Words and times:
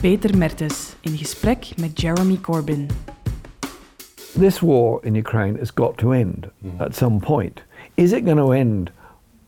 Peter 0.00 0.36
Mertes 0.36 0.96
in 1.00 1.16
gesprek 1.16 1.72
met 1.76 2.00
Jeremy 2.00 2.38
Corbyn. 2.40 2.88
This 4.38 4.60
war 4.60 5.00
in 5.02 5.14
Ukraine 5.14 5.58
has 5.58 5.70
got 5.74 5.98
to 5.98 6.12
end 6.12 6.50
at 6.78 6.94
some 6.94 7.20
point. 7.20 7.62
Is 7.94 8.12
it 8.12 8.24
going 8.24 8.38
to 8.38 8.52
end 8.52 8.90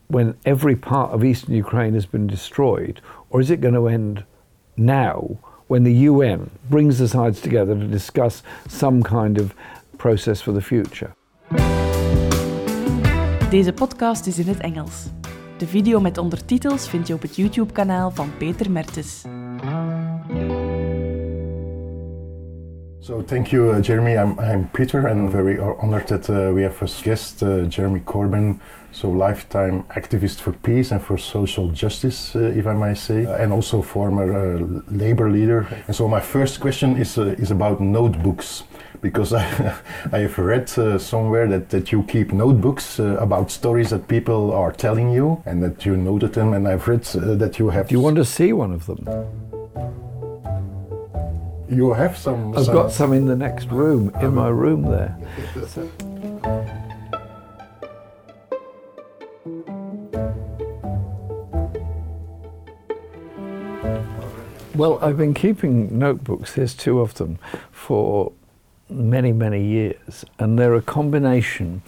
when 0.07 0.35
every 0.43 0.75
part 0.75 1.11
of 1.11 1.23
eastern 1.23 1.55
Ukraine 1.55 1.93
has 1.93 2.05
been 2.05 2.27
destroyed, 2.27 3.01
or 3.29 3.41
is 3.41 3.49
it 3.49 3.61
going 3.61 3.73
to 3.73 3.87
end 3.87 4.23
now 4.75 5.37
when 5.67 5.83
the 5.83 6.07
UN 6.09 6.49
brings 6.69 6.97
the 6.97 7.07
sides 7.07 7.41
together 7.41 7.73
to 7.73 7.87
discuss 7.87 8.43
some 8.67 9.01
kind 9.01 9.39
of 9.39 9.55
process 9.97 10.41
for 10.41 10.53
the 10.53 10.61
future? 10.61 11.15
Deze 13.49 13.73
podcast 13.73 14.27
is 14.27 14.39
in 14.39 14.47
het 14.47 14.59
Engels. 14.59 15.05
De 15.57 15.67
video 15.67 15.99
met 15.99 16.17
ondertitels 16.17 16.89
vind 16.89 17.07
je 17.07 17.13
op 17.13 17.21
het 17.21 17.35
YouTube-kanaal 17.35 18.11
van 18.11 18.29
Peter 18.37 18.71
Mertes. 18.71 19.21
So 23.03 23.21
thank 23.21 23.51
you, 23.51 23.69
uh, 23.69 23.81
Jeremy. 23.81 24.17
I'm, 24.17 24.39
I'm 24.39 24.69
Peter, 24.69 25.07
and 25.07 25.29
very 25.29 25.59
honored 25.59 26.07
that 26.07 26.29
uh, 26.29 26.53
we 26.53 26.61
have 26.63 26.81
as 26.81 27.01
guest 27.01 27.43
uh, 27.43 27.65
Jeremy 27.65 27.99
Corbyn, 27.99 28.61
so 28.93 29.09
lifetime 29.09 29.83
activist 29.89 30.39
for 30.39 30.53
peace 30.53 30.91
and 30.91 31.03
for 31.03 31.17
social 31.17 31.67
justice, 31.67 32.33
uh, 32.33 32.53
if 32.55 32.65
I 32.65 32.71
may 32.71 32.93
say, 32.93 33.25
uh, 33.25 33.35
and 33.35 33.51
also 33.51 33.81
former 33.81 34.31
uh, 34.33 34.81
labor 34.89 35.29
leader. 35.29 35.67
And 35.87 35.93
so 35.93 36.07
my 36.07 36.21
first 36.21 36.61
question 36.61 36.95
is 36.95 37.17
is 37.17 37.51
about 37.51 37.81
notebooks, 37.81 38.63
because 39.01 39.33
I 39.41 39.75
I 40.13 40.19
have 40.19 40.37
read 40.37 40.69
somewhere 41.01 41.45
that, 41.49 41.71
that 41.71 41.91
you 41.91 42.03
keep 42.03 42.31
notebooks 42.31 42.99
about 42.99 43.51
stories 43.51 43.89
that 43.89 44.07
people 44.07 44.53
are 44.53 44.71
telling 44.71 45.11
you, 45.11 45.43
and 45.45 45.61
that 45.61 45.85
you 45.85 45.97
noted 45.97 46.31
them, 46.35 46.53
and 46.53 46.65
I've 46.69 46.87
read 46.87 47.03
that 47.39 47.59
you 47.59 47.69
have. 47.69 47.89
Do 47.89 47.95
you 47.95 48.01
want 48.01 48.15
to 48.15 48.23
see 48.23 48.53
one 48.53 48.71
of 48.71 48.85
them? 48.85 49.42
You 51.69 51.93
have 51.93 52.17
some. 52.17 52.55
I've 52.57 52.65
some 52.65 52.75
got 52.75 52.91
some 52.91 53.13
in 53.13 53.25
the 53.25 53.35
next 53.35 53.69
room, 53.69 54.11
in 54.21 54.35
my 54.35 54.47
um, 54.49 54.57
room 54.57 54.81
there. 54.83 55.17
So- 55.67 55.89
Well, 64.75 64.97
I've 65.03 65.17
been 65.17 65.33
keeping 65.35 65.97
notebooks, 65.99 66.55
there's 66.55 66.73
two 66.73 66.99
of 66.99 67.13
them, 67.15 67.37
for 67.71 68.31
many, 68.89 69.31
many 69.31 69.63
years, 69.63 70.25
and 70.39 70.57
they're 70.57 70.73
a 70.73 70.81
combination 70.81 71.83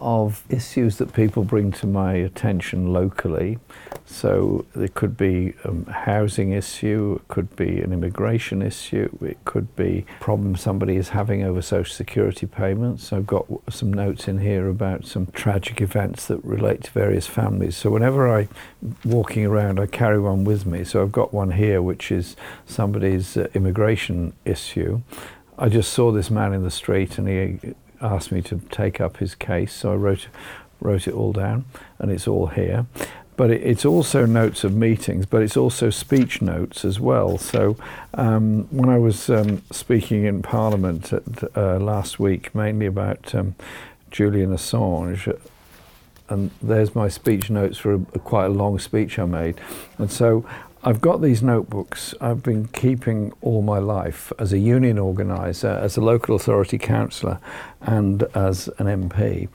of 0.00 0.44
issues 0.48 0.96
that 0.96 1.12
people 1.12 1.44
bring 1.44 1.72
to 1.72 1.86
my 1.86 2.14
attention 2.14 2.92
locally. 2.92 3.58
So 4.06 4.66
it 4.74 4.94
could 4.94 5.16
be 5.16 5.54
a 5.64 5.92
housing 5.92 6.52
issue, 6.52 7.20
it 7.20 7.28
could 7.28 7.54
be 7.54 7.80
an 7.80 7.92
immigration 7.92 8.60
issue, 8.60 9.16
it 9.20 9.44
could 9.44 9.74
be 9.76 10.04
problems 10.18 10.60
somebody 10.60 10.96
is 10.96 11.10
having 11.10 11.42
over 11.42 11.62
social 11.62 11.94
security 11.94 12.46
payments. 12.46 13.12
I've 13.12 13.26
got 13.26 13.46
some 13.68 13.92
notes 13.92 14.26
in 14.26 14.38
here 14.38 14.68
about 14.68 15.04
some 15.04 15.26
tragic 15.28 15.80
events 15.80 16.26
that 16.26 16.44
relate 16.44 16.84
to 16.84 16.90
various 16.90 17.26
families. 17.26 17.76
So 17.76 17.90
whenever 17.90 18.28
I 18.28 18.48
walking 19.04 19.46
around, 19.46 19.78
I 19.78 19.86
carry 19.86 20.18
one 20.18 20.44
with 20.44 20.66
me. 20.66 20.84
So 20.84 21.02
I've 21.02 21.12
got 21.12 21.32
one 21.32 21.52
here, 21.52 21.80
which 21.80 22.10
is 22.10 22.36
somebody's 22.66 23.36
uh, 23.36 23.48
immigration 23.54 24.32
issue. 24.44 25.02
I 25.58 25.68
just 25.68 25.92
saw 25.92 26.10
this 26.10 26.30
man 26.30 26.52
in 26.52 26.62
the 26.62 26.70
street 26.70 27.18
and 27.18 27.28
he 27.28 27.74
asked 28.00 28.32
me 28.32 28.42
to 28.42 28.60
take 28.70 29.00
up 29.00 29.18
his 29.18 29.34
case, 29.34 29.72
so 29.72 29.92
I 29.92 29.96
wrote, 29.96 30.28
wrote 30.80 31.06
it 31.06 31.14
all 31.14 31.32
down, 31.32 31.64
and 31.98 32.10
it's 32.10 32.26
all 32.26 32.48
here. 32.48 32.86
But 33.36 33.50
it, 33.50 33.62
it's 33.62 33.84
also 33.84 34.26
notes 34.26 34.64
of 34.64 34.74
meetings, 34.74 35.26
but 35.26 35.42
it's 35.42 35.56
also 35.56 35.90
speech 35.90 36.42
notes 36.42 36.84
as 36.84 37.00
well. 37.00 37.38
So 37.38 37.76
um, 38.14 38.68
when 38.70 38.90
I 38.90 38.98
was 38.98 39.30
um, 39.30 39.62
speaking 39.70 40.24
in 40.24 40.42
Parliament 40.42 41.12
at, 41.12 41.56
uh, 41.56 41.78
last 41.78 42.18
week, 42.18 42.54
mainly 42.54 42.86
about 42.86 43.34
um, 43.34 43.54
Julian 44.10 44.50
Assange, 44.50 45.38
and 46.28 46.50
there's 46.62 46.94
my 46.94 47.08
speech 47.08 47.50
notes 47.50 47.78
for 47.78 47.94
a, 47.94 48.00
a 48.14 48.18
quite 48.18 48.46
a 48.46 48.50
long 48.50 48.78
speech 48.78 49.18
I 49.18 49.24
made. 49.24 49.60
And 49.98 50.12
so 50.12 50.44
I've 50.82 51.02
got 51.02 51.20
these 51.20 51.42
notebooks 51.42 52.14
I've 52.22 52.42
been 52.42 52.68
keeping 52.68 53.34
all 53.42 53.60
my 53.60 53.78
life 53.78 54.32
as 54.38 54.54
a 54.54 54.58
union 54.58 54.98
organiser, 54.98 55.68
as 55.68 55.98
a 55.98 56.00
local 56.00 56.34
authority 56.34 56.78
councillor, 56.78 57.38
and 57.82 58.22
as 58.34 58.68
an 58.78 58.86
MP. 58.86 59.50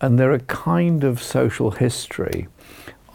And 0.00 0.20
they're 0.20 0.32
a 0.32 0.38
kind 0.38 1.02
of 1.02 1.20
social 1.20 1.72
history 1.72 2.46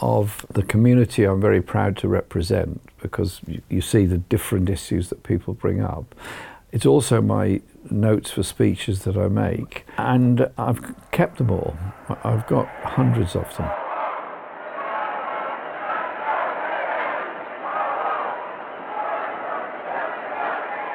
of 0.02 0.46
the 0.52 0.62
community 0.62 1.24
I'm 1.24 1.40
very 1.40 1.62
proud 1.62 1.96
to 1.98 2.10
represent 2.10 2.82
because 3.02 3.40
you, 3.70 3.82
see 3.82 4.06
the 4.06 4.18
different 4.18 4.70
issues 4.70 5.08
that 5.08 5.24
people 5.24 5.54
bring 5.54 5.82
up. 5.82 6.16
It's 6.74 6.86
also 6.86 7.22
my 7.22 7.62
notes 7.90 8.30
for 8.30 8.44
speeches 8.44 9.04
that 9.04 9.16
I 9.16 9.30
make, 9.30 9.86
and 9.98 10.50
I've 10.58 10.94
kept 11.12 11.38
them 11.38 11.52
all. 11.52 11.78
I've 12.26 12.46
got 12.48 12.68
hundreds 12.84 13.38
of 13.38 13.56
them. 13.56 13.72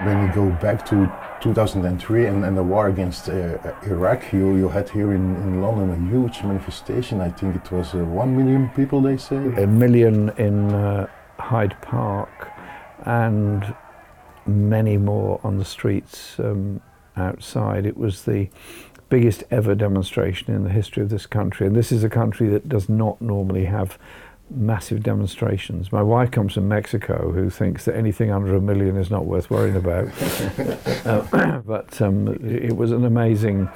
When 0.04 0.26
you 0.26 0.32
go 0.32 0.50
back 0.60 0.84
to 0.86 1.10
2003 1.40 2.26
and, 2.26 2.44
and 2.44 2.56
the 2.56 2.62
war 2.62 2.88
against 2.88 3.28
uh, 3.28 3.58
Iraq, 3.84 4.32
you, 4.32 4.56
you 4.56 4.68
had 4.68 4.90
here 4.90 5.12
in, 5.12 5.36
in 5.36 5.62
London 5.62 5.90
a 5.90 6.10
huge 6.10 6.42
manifestation. 6.42 7.20
I 7.20 7.30
think 7.30 7.54
it 7.54 7.70
was 7.70 7.94
uh, 7.94 7.98
one 7.98 8.36
million 8.36 8.68
people, 8.70 9.00
they 9.00 9.16
say. 9.16 9.36
a 9.36 9.66
million 9.66 10.30
in 10.38 10.72
uh, 10.72 11.06
Hyde 11.38 11.76
Park 11.82 12.50
and 13.04 13.74
many 14.44 14.96
more 14.96 15.40
on 15.44 15.58
the 15.58 15.64
streets 15.64 16.38
um, 16.40 16.80
outside. 17.16 17.86
It 17.86 17.96
was 17.96 18.24
the 18.24 18.48
biggest 19.08 19.44
ever 19.50 19.74
demonstration 19.74 20.54
in 20.54 20.64
the 20.64 20.70
history 20.70 21.02
of 21.02 21.10
this 21.10 21.26
country. 21.26 21.66
And 21.66 21.76
this 21.76 21.92
is 21.92 22.02
a 22.02 22.08
country 22.08 22.48
that 22.48 22.68
does 22.68 22.88
not 22.88 23.20
normally 23.20 23.66
have 23.66 23.98
massive 24.54 25.02
demonstrations. 25.02 25.92
My 25.92 26.02
wife 26.02 26.30
comes 26.30 26.54
from 26.54 26.68
Mexico, 26.68 27.32
who 27.32 27.50
thinks 27.50 27.84
that 27.84 27.96
anything 27.96 28.30
under 28.30 28.54
a 28.54 28.60
million 28.60 28.96
is 28.96 29.10
not 29.10 29.26
worth 29.26 29.50
worrying 29.50 29.76
about. 29.76 30.08
Uh, 31.04 31.58
but 31.66 32.00
um, 32.00 32.28
it 32.28 32.66
it 32.66 32.76
was 32.76 32.92
an 32.92 33.04
amazing 33.04 33.68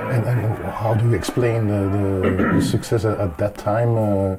And, 0.00 0.24
and 0.24 0.64
how 0.64 0.94
do 0.94 1.08
you 1.08 1.14
explain 1.14 1.66
the, 1.66 1.88
the, 1.88 2.54
the 2.54 2.62
success 2.62 3.04
at, 3.04 3.18
at 3.18 3.36
that 3.38 3.58
time? 3.58 3.96
Uh, 3.96 4.36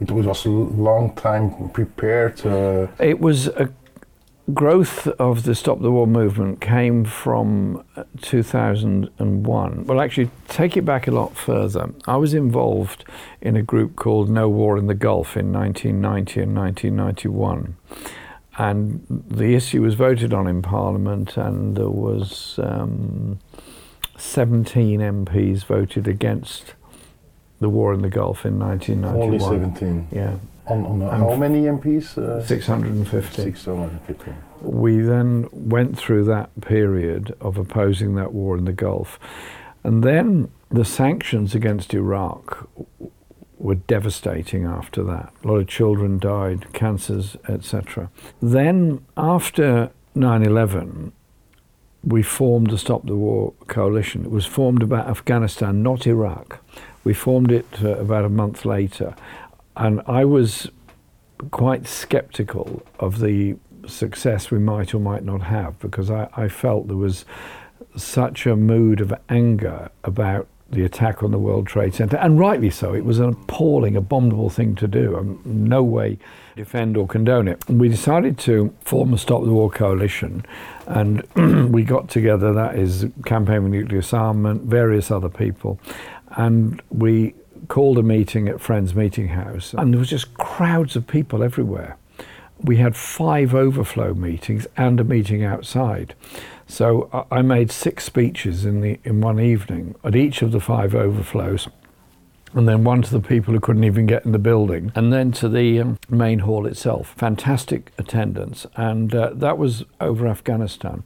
it 0.00 0.10
was 0.10 0.26
a 0.26 0.48
long 0.48 1.14
time 1.14 1.68
prepared. 1.70 2.44
Uh, 2.44 2.88
It 2.98 3.20
was 3.20 3.48
a 3.48 3.68
growth 4.52 5.06
of 5.06 5.44
the 5.44 5.54
Stop 5.54 5.80
the 5.80 5.90
War 5.90 6.06
movement 6.06 6.60
came 6.60 7.04
from 7.04 7.84
uh, 7.96 8.04
2001. 8.20 9.86
Well, 9.86 10.00
actually, 10.00 10.30
take 10.48 10.76
it 10.76 10.84
back 10.84 11.06
a 11.06 11.10
lot 11.10 11.36
further. 11.36 11.90
I 12.06 12.16
was 12.16 12.34
involved 12.34 13.04
in 13.40 13.56
a 13.56 13.62
group 13.62 13.96
called 13.96 14.28
No 14.28 14.48
War 14.48 14.76
in 14.76 14.86
the 14.86 14.94
Gulf 14.94 15.36
in 15.36 15.52
1990 15.52 16.40
and 16.40 16.56
1991. 16.56 17.76
And 18.58 19.06
the 19.08 19.54
issue 19.54 19.82
was 19.82 19.94
voted 19.94 20.34
on 20.34 20.46
in 20.46 20.60
Parliament, 20.60 21.36
and 21.36 21.76
there 21.76 21.88
was 21.88 22.58
um, 22.62 23.38
17 24.18 25.00
MPs 25.00 25.64
voted 25.64 26.06
against 26.06 26.74
the 27.60 27.70
war 27.70 27.94
in 27.94 28.02
the 28.02 28.10
Gulf 28.10 28.44
in 28.44 28.58
1991. 28.58 29.22
only 29.22 29.38
17. 29.38 30.08
Yeah, 30.12 30.36
On, 30.72 31.02
on 31.02 31.02
And 31.02 31.22
how 31.22 31.36
many 31.36 31.62
MPs? 31.62 32.18
Uh, 32.18 32.42
650. 32.44 33.42
650. 33.42 34.32
we 34.60 35.00
then 35.00 35.48
went 35.52 35.98
through 35.98 36.24
that 36.24 36.48
period 36.60 37.34
of 37.40 37.58
opposing 37.58 38.14
that 38.14 38.32
war 38.32 38.56
in 38.56 38.64
the 38.64 38.72
Gulf. 38.72 39.18
And 39.84 40.02
then 40.02 40.50
the 40.70 40.84
sanctions 40.84 41.54
against 41.54 41.92
Iraq 41.92 42.68
were 43.58 43.74
devastating 43.76 44.64
after 44.64 45.02
that. 45.04 45.32
A 45.44 45.48
lot 45.48 45.56
of 45.56 45.68
children 45.68 46.18
died, 46.18 46.72
cancers, 46.72 47.36
etc. 47.48 48.10
Then, 48.40 49.04
after 49.16 49.90
9 50.14 50.42
11, 50.42 51.12
we 52.04 52.22
formed 52.22 52.70
the 52.70 52.78
Stop 52.78 53.06
the 53.06 53.14
War 53.14 53.52
coalition. 53.68 54.24
It 54.24 54.30
was 54.30 54.46
formed 54.46 54.82
about 54.82 55.08
Afghanistan, 55.08 55.82
not 55.82 56.06
Iraq. 56.06 56.58
We 57.04 57.14
formed 57.14 57.52
it 57.52 57.66
uh, 57.82 57.96
about 57.98 58.24
a 58.24 58.28
month 58.28 58.64
later. 58.64 59.14
And 59.76 60.02
I 60.06 60.24
was 60.24 60.70
quite 61.50 61.86
skeptical 61.86 62.82
of 63.00 63.20
the 63.20 63.56
success 63.86 64.50
we 64.50 64.58
might 64.58 64.94
or 64.94 65.00
might 65.00 65.24
not 65.24 65.42
have 65.42 65.78
because 65.80 66.10
I, 66.10 66.28
I 66.36 66.48
felt 66.48 66.88
there 66.88 66.96
was 66.96 67.24
such 67.96 68.46
a 68.46 68.56
mood 68.56 69.00
of 69.00 69.12
anger 69.28 69.90
about 70.04 70.46
the 70.70 70.84
attack 70.84 71.22
on 71.22 71.30
the 71.30 71.38
World 71.38 71.66
Trade 71.66 71.94
Center, 71.94 72.16
and 72.16 72.38
rightly 72.38 72.70
so. 72.70 72.94
It 72.94 73.04
was 73.04 73.18
an 73.18 73.28
appalling, 73.28 73.94
abominable 73.94 74.48
thing 74.48 74.74
to 74.76 74.88
do. 74.88 75.38
No 75.44 75.82
way 75.82 76.18
defend 76.56 76.96
or 76.96 77.06
condone 77.06 77.46
it. 77.46 77.62
And 77.68 77.78
we 77.78 77.90
decided 77.90 78.38
to 78.38 78.74
form 78.80 79.12
a 79.12 79.18
Stop 79.18 79.44
the 79.44 79.52
War 79.52 79.70
coalition, 79.70 80.46
and 80.86 81.22
we 81.72 81.84
got 81.84 82.08
together. 82.08 82.54
That 82.54 82.78
is 82.78 83.06
Campaign 83.26 83.62
for 83.62 83.68
Nuclear 83.68 84.00
Disarmament, 84.00 84.62
various 84.62 85.10
other 85.10 85.28
people, 85.28 85.78
and 86.36 86.80
we 86.88 87.34
called 87.68 87.98
a 87.98 88.02
meeting 88.02 88.48
at 88.48 88.60
Friends 88.60 88.94
Meeting 88.94 89.28
House, 89.28 89.74
and 89.74 89.92
there 89.92 89.98
was 89.98 90.10
just 90.10 90.34
crowds 90.34 90.96
of 90.96 91.06
people 91.06 91.42
everywhere. 91.42 91.96
We 92.60 92.76
had 92.76 92.94
five 92.94 93.54
overflow 93.54 94.14
meetings 94.14 94.66
and 94.76 95.00
a 95.00 95.04
meeting 95.04 95.44
outside. 95.44 96.14
So 96.66 97.26
I 97.30 97.42
made 97.42 97.70
six 97.70 98.04
speeches 98.04 98.64
in 98.64 98.80
the 98.80 98.98
in 99.04 99.20
one 99.20 99.40
evening 99.40 99.94
at 100.04 100.14
each 100.14 100.42
of 100.42 100.52
the 100.52 100.60
five 100.60 100.94
overflows 100.94 101.68
and 102.54 102.68
then 102.68 102.84
one 102.84 103.02
to 103.02 103.10
the 103.10 103.20
people 103.20 103.54
who 103.54 103.60
couldn't 103.60 103.84
even 103.84 104.06
get 104.06 104.24
in 104.24 104.32
the 104.32 104.38
building, 104.38 104.92
and 104.94 105.12
then 105.12 105.32
to 105.32 105.48
the 105.48 105.80
um, 105.80 105.98
main 106.08 106.40
hall 106.40 106.66
itself. 106.66 107.14
Fantastic 107.16 107.92
attendance, 107.98 108.66
and 108.76 109.14
uh, 109.14 109.30
that 109.34 109.58
was 109.58 109.84
over 110.00 110.26
Afghanistan. 110.26 111.02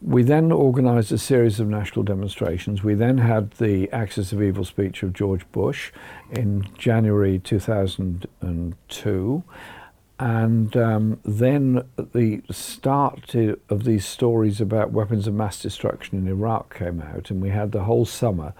We 0.00 0.22
then 0.22 0.52
organised 0.52 1.12
a 1.12 1.18
series 1.18 1.60
of 1.60 1.68
national 1.68 2.02
demonstrations. 2.02 2.82
We 2.82 2.94
then 2.94 3.18
had 3.18 3.52
the 3.52 3.90
Axis 3.92 4.32
of 4.32 4.42
Evil 4.42 4.64
speech 4.64 5.02
of 5.02 5.12
George 5.12 5.50
Bush 5.52 5.92
in 6.30 6.66
January 6.76 7.38
2002. 7.38 9.44
And 10.18 10.76
um, 10.76 11.20
then 11.24 11.86
the 11.96 12.42
start 12.50 13.34
of 13.34 13.84
these 13.84 14.06
stories 14.06 14.60
about 14.60 14.90
weapons 14.90 15.26
of 15.26 15.34
mass 15.34 15.60
destruction 15.60 16.18
in 16.18 16.26
Iraq 16.26 16.76
came 16.76 17.02
out, 17.02 17.30
and 17.30 17.42
we 17.42 17.50
had 17.50 17.72
the 17.72 17.84
whole 17.84 18.06
summer 18.06 18.54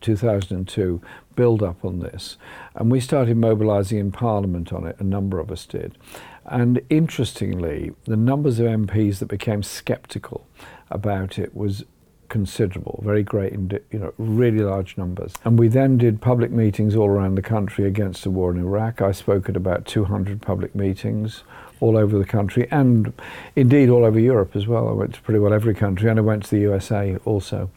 2002 0.00 1.00
build 1.36 1.62
up 1.62 1.84
on 1.84 2.00
this. 2.00 2.36
And 2.74 2.90
we 2.90 3.00
started 3.00 3.36
mobilising 3.36 3.98
in 3.98 4.12
Parliament 4.12 4.72
on 4.72 4.86
it, 4.86 4.96
a 4.98 5.04
number 5.04 5.38
of 5.38 5.50
us 5.50 5.66
did. 5.66 5.96
And 6.44 6.80
interestingly, 6.90 7.92
the 8.04 8.16
numbers 8.16 8.60
of 8.60 8.66
MPs 8.66 9.18
that 9.18 9.26
became 9.26 9.62
sceptical 9.62 10.46
about 10.90 11.38
it 11.38 11.54
was 11.54 11.84
considerable, 12.28 13.00
very 13.04 13.22
great, 13.22 13.52
you 13.52 13.98
know, 13.98 14.12
really 14.18 14.60
large 14.60 14.96
numbers. 14.96 15.34
And 15.44 15.58
we 15.58 15.68
then 15.68 15.96
did 15.98 16.20
public 16.20 16.50
meetings 16.50 16.96
all 16.96 17.08
around 17.08 17.36
the 17.36 17.42
country 17.42 17.86
against 17.86 18.24
the 18.24 18.30
war 18.30 18.50
in 18.50 18.58
Iraq. 18.58 19.00
I 19.00 19.12
spoke 19.12 19.48
at 19.48 19.56
about 19.56 19.86
200 19.86 20.42
public 20.42 20.74
meetings 20.74 21.44
all 21.80 21.96
over 21.96 22.18
the 22.18 22.24
country 22.24 22.66
and 22.70 23.12
indeed 23.54 23.88
all 23.90 24.04
over 24.04 24.18
Europe 24.18 24.56
as 24.56 24.66
well. 24.66 24.88
I 24.88 24.92
went 24.92 25.14
to 25.14 25.20
pretty 25.20 25.40
well 25.40 25.52
every 25.52 25.74
country 25.74 26.08
and 26.08 26.18
I 26.18 26.22
went 26.22 26.44
to 26.44 26.50
the 26.50 26.60
USA 26.62 27.16
also 27.24 27.70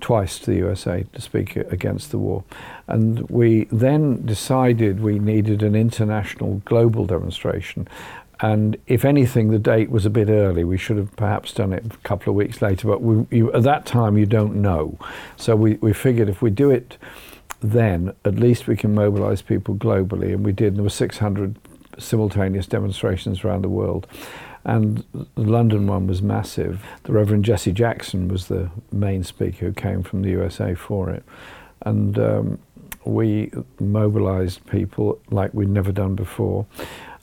twice 0.00 0.38
to 0.40 0.50
the 0.50 0.56
USA 0.56 1.04
to 1.12 1.20
speak 1.20 1.56
against 1.56 2.10
the 2.10 2.18
war. 2.18 2.42
And 2.88 3.28
we 3.30 3.64
then 3.70 4.26
decided 4.26 5.00
we 5.00 5.18
needed 5.18 5.62
an 5.62 5.76
international 5.76 6.60
global 6.64 7.06
demonstration. 7.06 7.86
And 8.42 8.76
if 8.86 9.04
anything, 9.04 9.50
the 9.50 9.58
date 9.58 9.90
was 9.90 10.04
a 10.04 10.10
bit 10.10 10.28
early. 10.28 10.64
We 10.64 10.76
should 10.76 10.98
have 10.98 11.14
perhaps 11.16 11.52
done 11.52 11.72
it 11.72 11.86
a 11.86 11.96
couple 11.98 12.30
of 12.30 12.36
weeks 12.36 12.60
later, 12.60 12.88
but 12.88 13.00
we, 13.00 13.24
you, 13.36 13.52
at 13.52 13.62
that 13.62 13.86
time 13.86 14.18
you 14.18 14.26
don't 14.26 14.56
know. 14.56 14.98
So 15.36 15.56
we, 15.56 15.74
we 15.74 15.92
figured 15.92 16.28
if 16.28 16.42
we 16.42 16.50
do 16.50 16.70
it 16.70 16.98
then, 17.60 18.12
at 18.24 18.34
least 18.34 18.66
we 18.66 18.76
can 18.76 18.94
mobilize 18.94 19.40
people 19.40 19.76
globally. 19.76 20.34
And 20.34 20.44
we 20.44 20.52
did. 20.52 20.76
There 20.76 20.82
were 20.82 20.90
600 20.90 21.56
simultaneous 21.98 22.66
demonstrations 22.66 23.44
around 23.44 23.62
the 23.62 23.68
world 23.68 24.06
and 24.64 25.04
the 25.12 25.26
London 25.36 25.86
one 25.86 26.06
was 26.06 26.22
massive. 26.22 26.84
The 27.04 27.12
Reverend 27.12 27.44
Jesse 27.44 27.72
Jackson 27.72 28.28
was 28.28 28.46
the 28.46 28.70
main 28.92 29.24
speaker 29.24 29.66
who 29.66 29.72
came 29.72 30.02
from 30.02 30.22
the 30.22 30.30
USA 30.30 30.74
for 30.74 31.10
it, 31.10 31.24
and 31.82 32.18
um, 32.18 32.58
we 33.04 33.50
mobilized 33.80 34.66
people 34.66 35.20
like 35.30 35.52
we'd 35.54 35.68
never 35.68 35.92
done 35.92 36.14
before. 36.14 36.66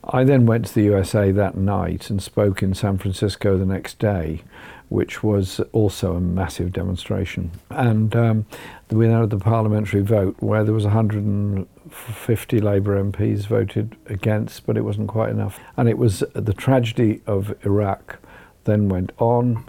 I 0.04 0.24
then 0.24 0.46
went 0.46 0.66
to 0.66 0.74
the 0.74 0.84
USA 0.84 1.30
that 1.30 1.56
night 1.56 2.10
and 2.10 2.22
spoke 2.22 2.62
in 2.62 2.74
San 2.74 2.98
Francisco 2.98 3.58
the 3.58 3.66
next 3.66 3.98
day, 3.98 4.42
which 4.88 5.22
was 5.22 5.60
also 5.72 6.14
a 6.14 6.20
massive 6.20 6.72
demonstration. 6.72 7.50
And 7.68 8.16
um, 8.16 8.46
we 8.90 9.08
had 9.08 9.30
the 9.30 9.38
parliamentary 9.38 10.00
vote 10.00 10.36
where 10.40 10.64
there 10.64 10.74
was 10.74 10.84
150 10.84 12.60
Labour 12.60 13.02
MPs 13.02 13.46
voted 13.46 13.96
against, 14.06 14.66
but 14.66 14.76
it 14.76 14.82
wasn't 14.82 15.08
quite 15.08 15.30
enough. 15.30 15.60
And 15.76 15.88
it 15.88 15.98
was 15.98 16.24
the 16.34 16.54
tragedy 16.54 17.20
of 17.26 17.54
Iraq 17.64 18.18
then 18.64 18.88
went 18.88 19.12
on, 19.18 19.64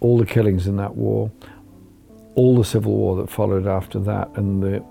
all 0.00 0.18
the 0.18 0.26
killings 0.26 0.66
in 0.66 0.76
that 0.76 0.94
war, 0.94 1.30
all 2.34 2.56
the 2.56 2.64
civil 2.64 2.92
war 2.92 3.16
that 3.16 3.30
followed 3.30 3.66
after 3.66 3.98
that, 4.00 4.28
and 4.36 4.62
the 4.62 4.84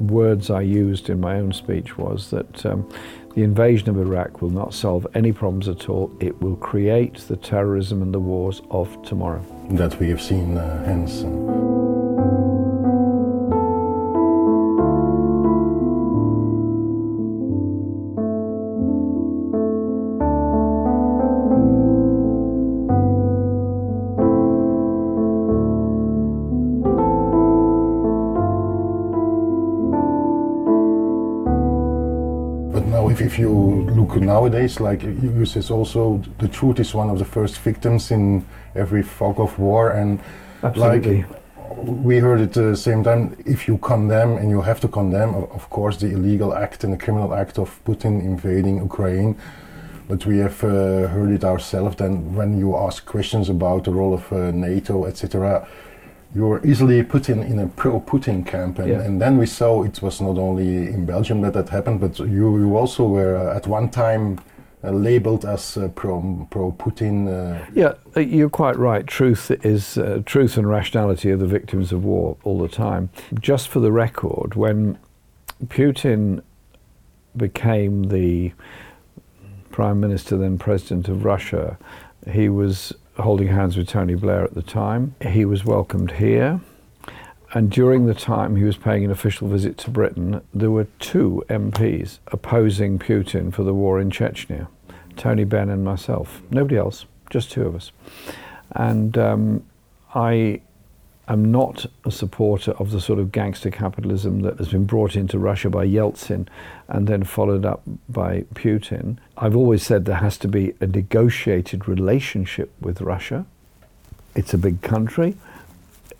words 0.00 0.50
I 0.50 0.62
used 0.62 1.10
in 1.10 1.20
my 1.20 1.36
own 1.36 1.52
speech 1.52 1.98
was 1.98 2.30
that 2.30 2.66
um, 2.66 2.88
the 3.34 3.42
invasion 3.42 3.88
of 3.88 3.98
Iraq 3.98 4.42
will 4.42 4.50
not 4.50 4.74
solve 4.74 5.06
any 5.14 5.32
problems 5.32 5.68
at 5.68 5.88
all. 5.88 6.10
It 6.20 6.40
will 6.40 6.56
create 6.56 7.18
the 7.28 7.36
terrorism 7.36 8.02
and 8.02 8.12
the 8.12 8.20
wars 8.20 8.62
of 8.70 9.02
tomorrow. 9.02 9.44
That 9.70 9.98
we 10.00 10.08
have 10.08 10.20
seen 10.20 10.56
uh, 10.56 10.84
hence. 10.84 11.89
Look 34.20 34.28
nowadays, 34.28 34.80
like 34.80 35.02
you 35.02 35.44
says 35.46 35.70
also, 35.70 36.22
the 36.38 36.48
truth 36.48 36.80
is 36.80 36.94
one 36.94 37.10
of 37.10 37.18
the 37.18 37.24
first 37.24 37.58
victims 37.58 38.10
in 38.10 38.44
every 38.74 39.02
fog 39.02 39.40
of 39.40 39.58
war, 39.58 39.90
and 39.90 40.20
Absolutely. 40.62 41.22
like 41.22 41.26
we 41.76 42.18
heard 42.18 42.40
it 42.40 42.56
at 42.56 42.70
the 42.70 42.76
same 42.76 43.04
time, 43.04 43.36
if 43.46 43.68
you 43.68 43.78
condemn, 43.78 44.36
and 44.36 44.50
you 44.50 44.60
have 44.60 44.80
to 44.80 44.88
condemn, 44.88 45.34
of 45.34 45.70
course, 45.70 45.96
the 45.96 46.08
illegal 46.08 46.54
act 46.54 46.84
and 46.84 46.92
the 46.92 46.96
criminal 46.96 47.34
act 47.34 47.58
of 47.58 47.82
Putin 47.84 48.20
invading 48.22 48.76
Ukraine. 48.76 49.36
But 50.08 50.26
we 50.26 50.38
have 50.38 50.64
uh, 50.64 51.06
heard 51.06 51.30
it 51.30 51.44
ourselves. 51.44 51.96
Then, 51.96 52.34
when 52.34 52.58
you 52.58 52.76
ask 52.76 53.06
questions 53.06 53.48
about 53.48 53.84
the 53.84 53.92
role 53.92 54.14
of 54.14 54.32
uh, 54.32 54.50
NATO, 54.50 55.04
etc., 55.04 55.68
you 56.34 56.46
were 56.46 56.64
easily 56.64 57.02
put 57.02 57.28
in, 57.28 57.42
in 57.42 57.58
a 57.58 57.66
pro-Putin 57.66 58.46
camp, 58.46 58.78
and, 58.78 58.88
yeah. 58.88 59.00
and 59.00 59.20
then 59.20 59.36
we 59.36 59.46
saw 59.46 59.82
it 59.82 60.00
was 60.00 60.20
not 60.20 60.38
only 60.38 60.86
in 60.86 61.04
Belgium 61.04 61.40
that 61.40 61.54
that 61.54 61.68
happened, 61.68 62.00
but 62.00 62.18
you, 62.18 62.58
you 62.58 62.76
also 62.76 63.04
were 63.04 63.36
uh, 63.36 63.56
at 63.56 63.66
one 63.66 63.90
time 63.90 64.38
uh, 64.82 64.90
labeled 64.90 65.44
as 65.44 65.76
uh, 65.76 65.88
pro 65.88 66.46
pro 66.50 66.72
Putin. 66.72 67.28
Uh. 67.28 67.66
Yeah, 67.74 67.94
uh, 68.16 68.20
you're 68.20 68.48
quite 68.48 68.78
right. 68.78 69.06
Truth 69.06 69.50
is 69.64 69.98
uh, 69.98 70.22
truth 70.24 70.56
and 70.56 70.68
rationality 70.68 71.30
are 71.32 71.36
the 71.36 71.46
victims 71.46 71.92
of 71.92 72.04
war 72.04 72.36
all 72.44 72.58
the 72.60 72.68
time. 72.68 73.10
Just 73.40 73.68
for 73.68 73.80
the 73.80 73.92
record, 73.92 74.54
when 74.54 74.98
Putin 75.66 76.42
became 77.36 78.04
the 78.04 78.52
prime 79.70 80.00
minister, 80.00 80.36
then 80.36 80.58
president 80.58 81.08
of 81.08 81.24
Russia, 81.24 81.76
he 82.30 82.48
was 82.48 82.94
holding 83.22 83.48
hands 83.48 83.76
with 83.76 83.88
Tony 83.88 84.14
Blair 84.14 84.44
at 84.44 84.54
the 84.54 84.62
time. 84.62 85.14
He 85.20 85.44
was 85.44 85.64
welcomed 85.64 86.12
here. 86.12 86.60
And 87.52 87.70
during 87.70 88.06
the 88.06 88.14
time 88.14 88.54
he 88.56 88.62
was 88.62 88.76
paying 88.76 89.04
an 89.04 89.10
official 89.10 89.48
visit 89.48 89.76
to 89.78 89.90
Britain, 89.90 90.40
there 90.54 90.70
were 90.70 90.86
two 91.00 91.42
MPs 91.48 92.20
opposing 92.28 92.98
Putin 92.98 93.52
for 93.52 93.64
the 93.64 93.74
war 93.74 94.00
in 94.00 94.10
Chechnya 94.10 94.68
Tony 95.16 95.44
Benn 95.44 95.68
and 95.68 95.84
myself. 95.84 96.40
Nobody 96.50 96.76
else, 96.76 97.04
just 97.28 97.50
two 97.50 97.62
of 97.62 97.74
us. 97.74 97.92
And 98.72 99.18
um, 99.18 99.66
I 100.14 100.60
am 101.32 101.50
not 101.50 101.86
a 102.04 102.10
supporter 102.10 102.72
of 102.72 102.90
the 102.90 103.00
sort 103.00 103.18
of 103.18 103.30
gangster 103.30 103.70
capitalism 103.70 104.40
that 104.40 104.58
has 104.58 104.68
been 104.68 104.84
brought 104.84 105.14
into 105.14 105.38
Russia 105.38 105.70
by 105.70 105.86
Yeltsin 105.86 106.48
and 106.88 107.06
then 107.06 107.22
followed 107.22 107.64
up 107.64 107.82
by 108.08 108.42
Putin. 108.54 109.16
I've 109.36 109.56
always 109.56 109.82
said 109.82 110.04
there 110.04 110.16
has 110.16 110.36
to 110.38 110.48
be 110.48 110.74
a 110.80 110.86
negotiated 110.86 111.86
relationship 111.86 112.72
with 112.80 113.00
Russia. 113.00 113.46
It's 114.34 114.52
a 114.54 114.58
big 114.58 114.82
country. 114.82 115.36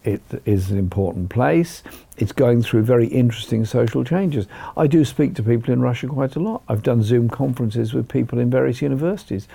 It 0.02 0.23
is 0.47 0.71
an 0.71 0.79
important 0.79 1.29
place. 1.29 1.83
It's 2.17 2.33
going 2.33 2.62
through 2.62 2.85
very 2.85 3.07
interesting 3.07 3.64
social 3.64 4.02
changes. 4.05 4.47
I 4.76 4.87
do 4.87 5.05
speak 5.05 5.35
to 5.35 5.43
people 5.43 5.73
in 5.73 5.83
Russia 5.83 6.07
quite 6.07 6.37
a 6.37 6.40
lot. 6.40 6.62
I've 6.69 6.83
done 6.83 7.02
Zoom 7.02 7.29
conferences 7.29 7.93
with 7.93 8.09
people 8.09 8.38
in 8.38 8.49
various 8.49 8.81
universities 8.81 9.47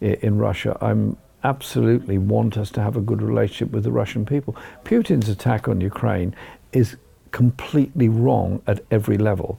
in 0.00 0.38
Russia. 0.38 0.76
I'm 0.80 1.16
absolutely 1.44 2.18
want 2.18 2.56
us 2.56 2.70
to 2.70 2.80
have 2.82 2.96
a 2.96 3.00
good 3.00 3.22
relationship 3.22 3.70
with 3.70 3.84
the 3.84 3.92
Russian 3.92 4.24
people. 4.24 4.56
Putin's 4.84 5.28
attack 5.28 5.68
on 5.68 5.80
Ukraine 5.80 6.34
is 6.72 6.96
completely 7.30 8.08
wrong 8.08 8.62
at 8.66 8.80
every 8.90 9.18
level. 9.18 9.58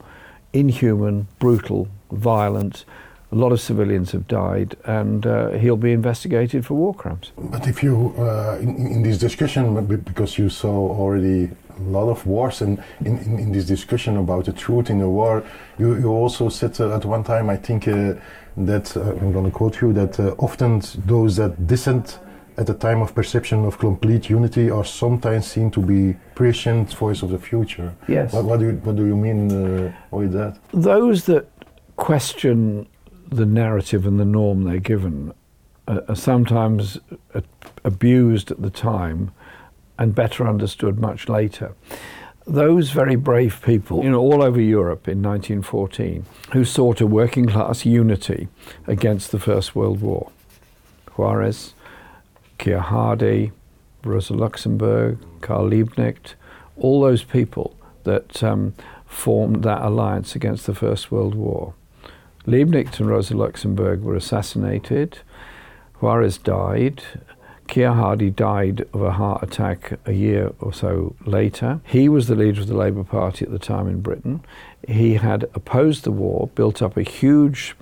Inhuman, 0.52 1.28
brutal, 1.38 1.88
violent. 2.10 2.84
A 3.32 3.34
lot 3.34 3.52
of 3.52 3.60
civilians 3.60 4.12
have 4.12 4.26
died, 4.28 4.76
and 4.84 5.26
uh, 5.26 5.50
he'll 5.50 5.76
be 5.76 5.92
investigated 5.92 6.64
for 6.64 6.74
war 6.74 6.94
crimes. 6.94 7.32
But 7.36 7.66
if 7.66 7.82
you, 7.82 8.14
uh, 8.18 8.58
in, 8.60 8.86
in, 8.86 9.02
this 9.02 9.18
discussion, 9.18 9.62
because 9.86 10.38
you 10.38 10.48
saw 10.48 10.74
already 11.02 11.50
a 11.76 11.82
lot 11.82 12.08
of 12.08 12.24
wars, 12.24 12.62
and 12.62 12.82
in, 13.04 13.18
in, 13.18 13.38
in 13.38 13.52
this 13.52 13.66
discussion 13.66 14.16
about 14.16 14.44
the 14.44 14.52
truth 14.52 14.90
in 14.90 15.00
the 15.00 15.08
war, 15.08 15.44
you, 15.76 15.96
you 15.96 16.08
also 16.08 16.48
said 16.48 16.80
at 16.80 17.04
one 17.04 17.24
time, 17.24 17.50
I 17.50 17.56
think 17.56 17.88
uh, 17.88 18.14
that 18.56 18.96
uh, 18.96 19.00
I'm 19.00 19.32
going 19.32 19.44
to 19.44 19.50
quote 19.50 19.80
you 19.80 19.92
that 19.92 20.18
uh, 20.18 20.34
often 20.38 20.82
those 21.04 21.36
that 21.36 21.66
dissent 21.66 22.18
at 22.56 22.66
the 22.66 22.74
time 22.74 23.02
of 23.02 23.14
perception 23.14 23.64
of 23.64 23.78
complete 23.78 24.30
unity 24.30 24.70
are 24.70 24.84
sometimes 24.84 25.46
seen 25.46 25.70
to 25.70 25.80
be 25.80 26.16
prescient 26.34 26.94
voice 26.94 27.22
of 27.22 27.30
the 27.30 27.38
future. 27.38 27.94
Yes. 28.08 28.32
What, 28.32 28.44
what 28.44 28.60
do 28.60 28.66
you, 28.66 28.72
what 28.72 28.96
do 28.96 29.06
you 29.06 29.16
mean 29.16 29.52
uh, 29.52 29.92
with 30.10 30.32
that? 30.32 30.58
Those 30.72 31.26
that 31.26 31.48
question 31.96 32.86
the 33.30 33.46
narrative 33.46 34.06
and 34.06 34.20
the 34.20 34.24
norm 34.24 34.64
they're 34.64 34.78
given 34.78 35.32
are 35.88 36.16
sometimes 36.16 36.98
uh, 37.34 37.40
abused 37.84 38.50
at 38.50 38.62
the 38.62 38.70
time 38.70 39.32
and 39.98 40.14
better 40.14 40.46
understood 40.46 40.98
much 40.98 41.28
later. 41.28 41.74
Those 42.46 42.90
very 42.90 43.16
brave 43.16 43.60
people, 43.62 44.04
you 44.04 44.10
know, 44.10 44.20
all 44.20 44.40
over 44.40 44.60
Europe 44.60 45.08
in 45.08 45.20
1914, 45.20 46.24
who 46.52 46.64
sought 46.64 47.00
a 47.00 47.06
working 47.06 47.46
class 47.46 47.84
unity 47.84 48.46
against 48.86 49.32
the 49.32 49.40
First 49.40 49.74
World 49.74 50.00
War. 50.00 50.30
Jaurès, 51.16 51.72
Keir 52.58 52.80
Rosa 54.04 54.34
Luxemburg, 54.34 55.18
Karl 55.40 55.68
Liebknecht, 55.68 56.34
all 56.76 57.00
those 57.00 57.24
people 57.24 57.76
that 58.04 58.42
um, 58.44 58.74
formed 59.06 59.64
that 59.64 59.82
alliance 59.82 60.36
against 60.36 60.66
the 60.66 60.74
First 60.74 61.10
World 61.10 61.34
War. 61.34 61.74
Liebknecht 62.46 63.00
and 63.00 63.08
Rosa 63.08 63.36
Luxemburg 63.36 64.02
were 64.02 64.14
assassinated. 64.14 65.18
Jaurès 66.00 66.40
died. 66.40 67.02
Keir 67.68 67.92
Hardie 67.92 68.34
died 68.34 68.86
of 68.92 69.02
a 69.02 69.12
heart 69.12 69.42
attack 69.42 69.98
a 70.06 70.12
year 70.12 70.52
or 70.60 70.72
so 70.72 71.14
later. 71.24 71.80
He 71.84 72.08
was 72.08 72.28
the 72.28 72.34
leader 72.34 72.60
of 72.60 72.66
the 72.68 72.76
Labour 72.76 73.04
Party 73.04 73.44
at 73.44 73.50
the 73.50 73.58
time 73.58 73.88
in 73.88 74.00
Britain. 74.00 74.44
He 74.86 75.14
had 75.14 75.44
opposed 75.54 76.04
the 76.04 76.12
war, 76.12 76.48
built 76.54 76.80
up 76.80 76.96
a 76.96 77.02
huge 77.02 77.74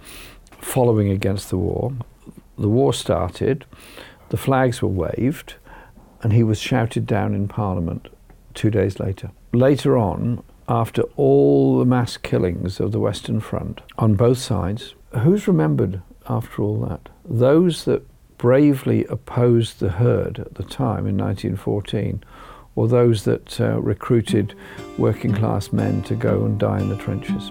following 0.61 1.11
against 1.11 1.51
the 1.51 1.59
war. 1.59 1.93
The 2.59 2.69
war 2.69 2.93
started, 2.93 3.67
the 4.31 4.37
flags 4.37 4.81
were 4.81 4.89
waved, 4.89 5.55
and 6.23 6.33
he 6.33 6.43
was 6.43 6.59
shouted 6.59 7.07
down 7.07 7.35
in 7.35 7.49
Parliament 7.49 8.09
two 8.55 8.71
days 8.71 8.99
later. 8.99 9.31
Later 9.53 9.99
on, 9.99 10.43
after 10.69 11.03
all 11.17 11.79
the 11.79 11.85
mass 11.85 12.17
killings 12.17 12.81
of 12.81 12.93
the 12.93 13.01
Western 13.01 13.41
Front 13.41 13.83
on 13.99 14.15
both 14.15 14.39
sides, 14.39 14.95
who's 15.21 15.47
remembered 15.47 16.01
after 16.29 16.63
all 16.63 16.81
that? 16.87 17.11
Those 17.25 17.85
that 17.85 18.03
bravely 18.45 19.07
opposed 19.07 19.81
the 19.81 19.89
herd 19.89 20.39
at 20.39 20.57
the 20.57 20.63
time 20.63 21.07
in 21.07 21.17
1914, 21.17 22.23
or 22.75 22.87
those 22.87 23.25
that 23.25 23.59
uh, 23.59 23.81
recruited 23.81 24.55
working 24.99 25.33
class 25.33 25.73
men 25.73 26.03
to 26.03 26.15
go 26.15 26.45
and 26.45 26.61
die 26.61 26.79
in 26.79 26.91
the 26.91 26.97
trenches. 26.99 27.51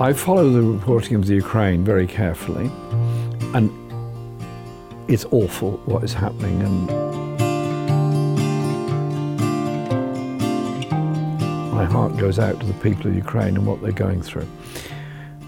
I 0.00 0.12
follow 0.12 0.50
the 0.50 0.60
reporting 0.60 1.14
of 1.14 1.28
the 1.28 1.36
Ukraine 1.36 1.84
very 1.84 2.08
carefully, 2.08 2.68
and 3.54 3.70
it's 5.08 5.24
awful 5.26 5.76
what 5.84 6.02
is 6.02 6.12
happening. 6.12 6.62
And 6.62 6.95
goes 12.16 12.38
out 12.38 12.58
to 12.60 12.66
the 12.66 12.74
people 12.74 13.06
of 13.08 13.14
Ukraine 13.14 13.56
and 13.56 13.66
what 13.66 13.82
they're 13.82 13.92
going 13.92 14.22
through. 14.22 14.48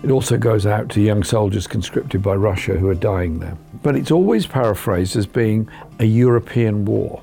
It 0.03 0.11
also 0.11 0.37
goes 0.37 0.65
out 0.65 0.89
to 0.91 1.01
young 1.01 1.25
soldiers 1.25 1.67
conscripted 1.67 2.23
by 2.23 2.35
Russia 2.35 2.75
who 2.75 2.89
are 2.89 2.95
dying 2.95 3.41
there. 3.41 3.57
But 3.83 3.97
it's 3.97 4.13
always 4.13 4.47
paraphrased 4.47 5.17
as 5.17 5.27
being 5.27 5.69
a 5.99 6.05
European 6.05 6.85
war. 6.85 7.21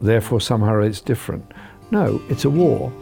Therefore, 0.00 0.40
somehow 0.40 0.80
it's 0.80 1.00
different. 1.00 1.50
No, 1.90 2.20
it's 2.28 2.44
a 2.44 2.50
war 2.50 2.92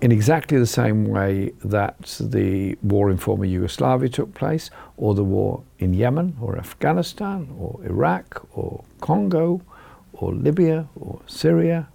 in 0.00 0.12
exactly 0.12 0.58
the 0.58 0.66
same 0.66 1.06
way 1.06 1.52
that 1.64 2.16
the 2.20 2.76
war 2.82 3.10
in 3.10 3.16
former 3.16 3.44
Yugoslavia 3.44 4.08
took 4.08 4.34
place, 4.34 4.70
or 4.96 5.14
the 5.14 5.24
war 5.24 5.62
in 5.78 5.94
Yemen, 5.94 6.36
or 6.40 6.58
Afghanistan, 6.58 7.48
or 7.58 7.80
Iraq, 7.84 8.46
or 8.52 8.84
Congo, 9.00 9.62
or 10.12 10.34
Libya, 10.34 10.88
or 10.96 11.20
Syria. 11.26 11.88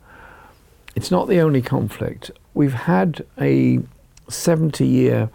It's 0.95 1.11
not 1.11 1.27
the 1.27 1.39
only 1.39 1.61
conflict. 1.61 2.31
We've 2.53 2.73
had 2.73 3.25
a 3.39 3.79
70 4.27 4.85
year 4.85 5.29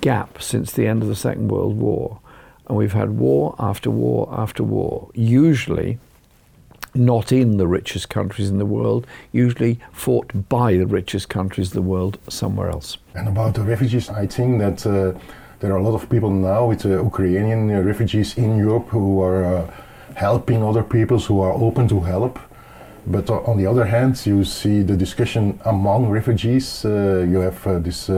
gap 0.00 0.40
since 0.40 0.72
the 0.72 0.86
end 0.86 1.02
of 1.02 1.08
the 1.08 1.16
Second 1.16 1.48
World 1.48 1.76
War, 1.78 2.20
and 2.66 2.76
we've 2.76 2.92
had 2.92 3.10
war 3.10 3.54
after 3.58 3.90
war 3.90 4.28
after 4.32 4.62
war, 4.62 5.10
usually 5.14 5.98
not 6.94 7.32
in 7.32 7.58
the 7.58 7.66
richest 7.66 8.08
countries 8.08 8.48
in 8.48 8.58
the 8.58 8.66
world, 8.66 9.06
usually 9.32 9.78
fought 9.92 10.48
by 10.48 10.76
the 10.76 10.86
richest 10.86 11.28
countries 11.28 11.68
of 11.68 11.74
the 11.74 11.82
world 11.82 12.18
somewhere 12.28 12.70
else. 12.70 12.98
And 13.14 13.28
about 13.28 13.54
the 13.54 13.62
refugees, 13.62 14.08
I 14.08 14.26
think 14.26 14.58
that 14.58 14.86
uh, 14.86 15.18
there 15.60 15.72
are 15.72 15.78
a 15.78 15.82
lot 15.82 15.94
of 15.94 16.08
people 16.08 16.30
now 16.30 16.66
with 16.66 16.86
uh, 16.86 17.02
Ukrainian 17.02 17.70
uh, 17.70 17.80
refugees 17.80 18.36
in 18.36 18.56
Europe 18.56 18.88
who 18.88 19.20
are 19.22 19.44
uh, 19.44 19.70
helping 20.14 20.62
other 20.62 20.82
peoples 20.82 21.26
who 21.26 21.40
are 21.40 21.52
open 21.52 21.88
to 21.88 22.00
help. 22.00 22.38
But 23.10 23.30
on 23.30 23.56
the 23.56 23.66
other 23.66 23.86
hand, 23.86 24.26
you 24.26 24.44
see 24.44 24.82
the 24.82 24.96
discussion 24.96 25.58
among 25.64 26.10
refugees. 26.10 26.84
Uh, 26.84 27.26
you 27.28 27.40
have 27.40 27.66
uh, 27.66 27.78
these 27.78 28.10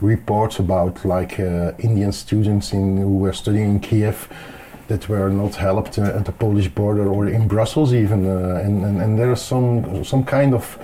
reports 0.00 0.58
about 0.58 1.04
like 1.04 1.38
Indian 1.38 2.12
students 2.12 2.72
in, 2.72 2.96
who 2.96 3.18
were 3.18 3.32
studying 3.32 3.70
in 3.70 3.80
Kiev 3.80 4.28
that 4.88 5.08
were 5.08 5.30
not 5.30 5.54
helped 5.54 5.98
uh, 5.98 6.02
at 6.02 6.24
the 6.24 6.32
Polish 6.32 6.68
border 6.68 7.08
or 7.08 7.26
in 7.26 7.48
Brussels 7.48 7.94
even, 7.94 8.26
uh, 8.26 8.60
and, 8.62 8.84
and, 8.84 9.00
and 9.00 9.18
there 9.18 9.32
is 9.32 9.40
some 9.40 10.04
some 10.04 10.24
kind 10.24 10.54
of 10.54 10.78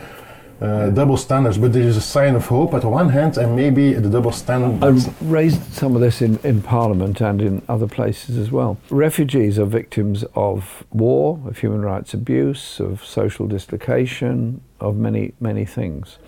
uh, 0.60 0.90
double 0.90 1.16
standards, 1.16 1.56
but 1.56 1.72
there 1.72 1.82
is 1.82 1.96
a 1.96 2.02
sign 2.02 2.34
of 2.34 2.46
hope 2.46 2.74
at 2.74 2.84
one 2.84 3.08
hand, 3.08 3.38
and 3.38 3.56
maybe 3.56 3.94
the 3.94 4.10
double 4.10 4.32
standard. 4.32 4.84
I 4.84 5.12
raised 5.22 5.72
some 5.72 5.94
of 5.94 6.02
this 6.02 6.20
in, 6.20 6.38
in 6.44 6.60
Parliament 6.60 7.20
and 7.20 7.40
in 7.40 7.62
other 7.68 7.86
places 7.86 8.36
as 8.36 8.50
well. 8.50 8.78
Refugees 8.90 9.58
are 9.58 9.64
victims 9.64 10.24
of 10.34 10.84
war, 10.90 11.40
of 11.46 11.58
human 11.58 11.82
rights 11.82 12.12
abuse, 12.12 12.78
of 12.78 13.04
social 13.04 13.46
dislocation, 13.46 14.60
of 14.80 14.96
many, 14.96 15.32
many 15.40 15.64
things. 15.64 16.18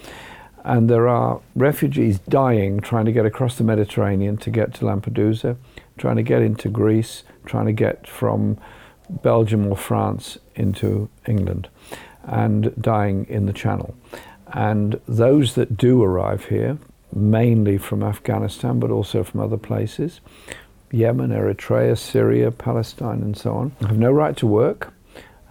And 0.65 0.89
there 0.89 1.09
are 1.09 1.41
refugees 1.55 2.21
dying 2.21 2.81
trying 2.81 3.05
to 3.05 3.13
get 3.13 3.27
across 3.27 3.57
the 3.57 3.65
Mediterranean 3.65 4.37
to 4.39 4.51
get 4.51 4.73
to 4.75 4.85
Lampedusa, 4.85 5.57
trying 5.99 6.17
to 6.17 6.23
get 6.23 6.41
into 6.41 6.69
Greece, 6.69 7.25
trying 7.45 7.67
to 7.67 7.73
get 7.73 8.09
from 8.09 8.59
Belgium 9.11 9.67
or 9.67 9.77
France 9.77 10.39
into 10.55 11.11
England 11.27 11.69
and 12.25 12.73
dying 12.81 13.27
in 13.29 13.47
the 13.47 13.53
Channel. 13.53 13.95
And 14.53 15.01
those 15.09 15.55
that 15.55 15.77
do 15.77 16.03
arrive 16.03 16.47
here, 16.47 16.79
mainly 17.15 17.79
from 17.79 18.03
Afghanistan, 18.03 18.79
but 18.79 18.91
also 18.91 19.25
from 19.25 19.41
other 19.41 19.57
places, 19.57 20.21
Yemen, 20.91 21.31
Eritrea, 21.31 21.97
Syria, 21.97 22.51
Palestine, 22.51 23.23
and 23.23 23.37
so 23.37 23.55
on, 23.55 23.71
have 23.81 23.99
no 23.99 24.11
right 24.11 24.37
to 24.37 24.47
work, 24.47 24.93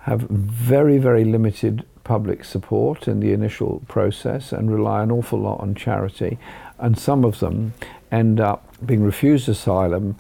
have 0.02 0.22
very, 0.22 0.98
very 0.98 1.26
limited 1.26 1.86
public 2.04 2.44
support 2.44 3.08
in 3.08 3.20
the 3.20 3.34
initial 3.34 3.82
process, 3.88 4.52
and 4.52 4.72
rely 4.72 5.04
an 5.04 5.12
awful 5.12 5.40
lot 5.40 5.60
on 5.60 5.74
charity. 5.74 6.38
And 6.78 6.98
some 6.98 7.24
of 7.26 7.40
them 7.40 7.74
end 8.12 8.40
up 8.40 8.68
being 8.86 9.04
refused 9.04 9.48
asylum 9.50 10.16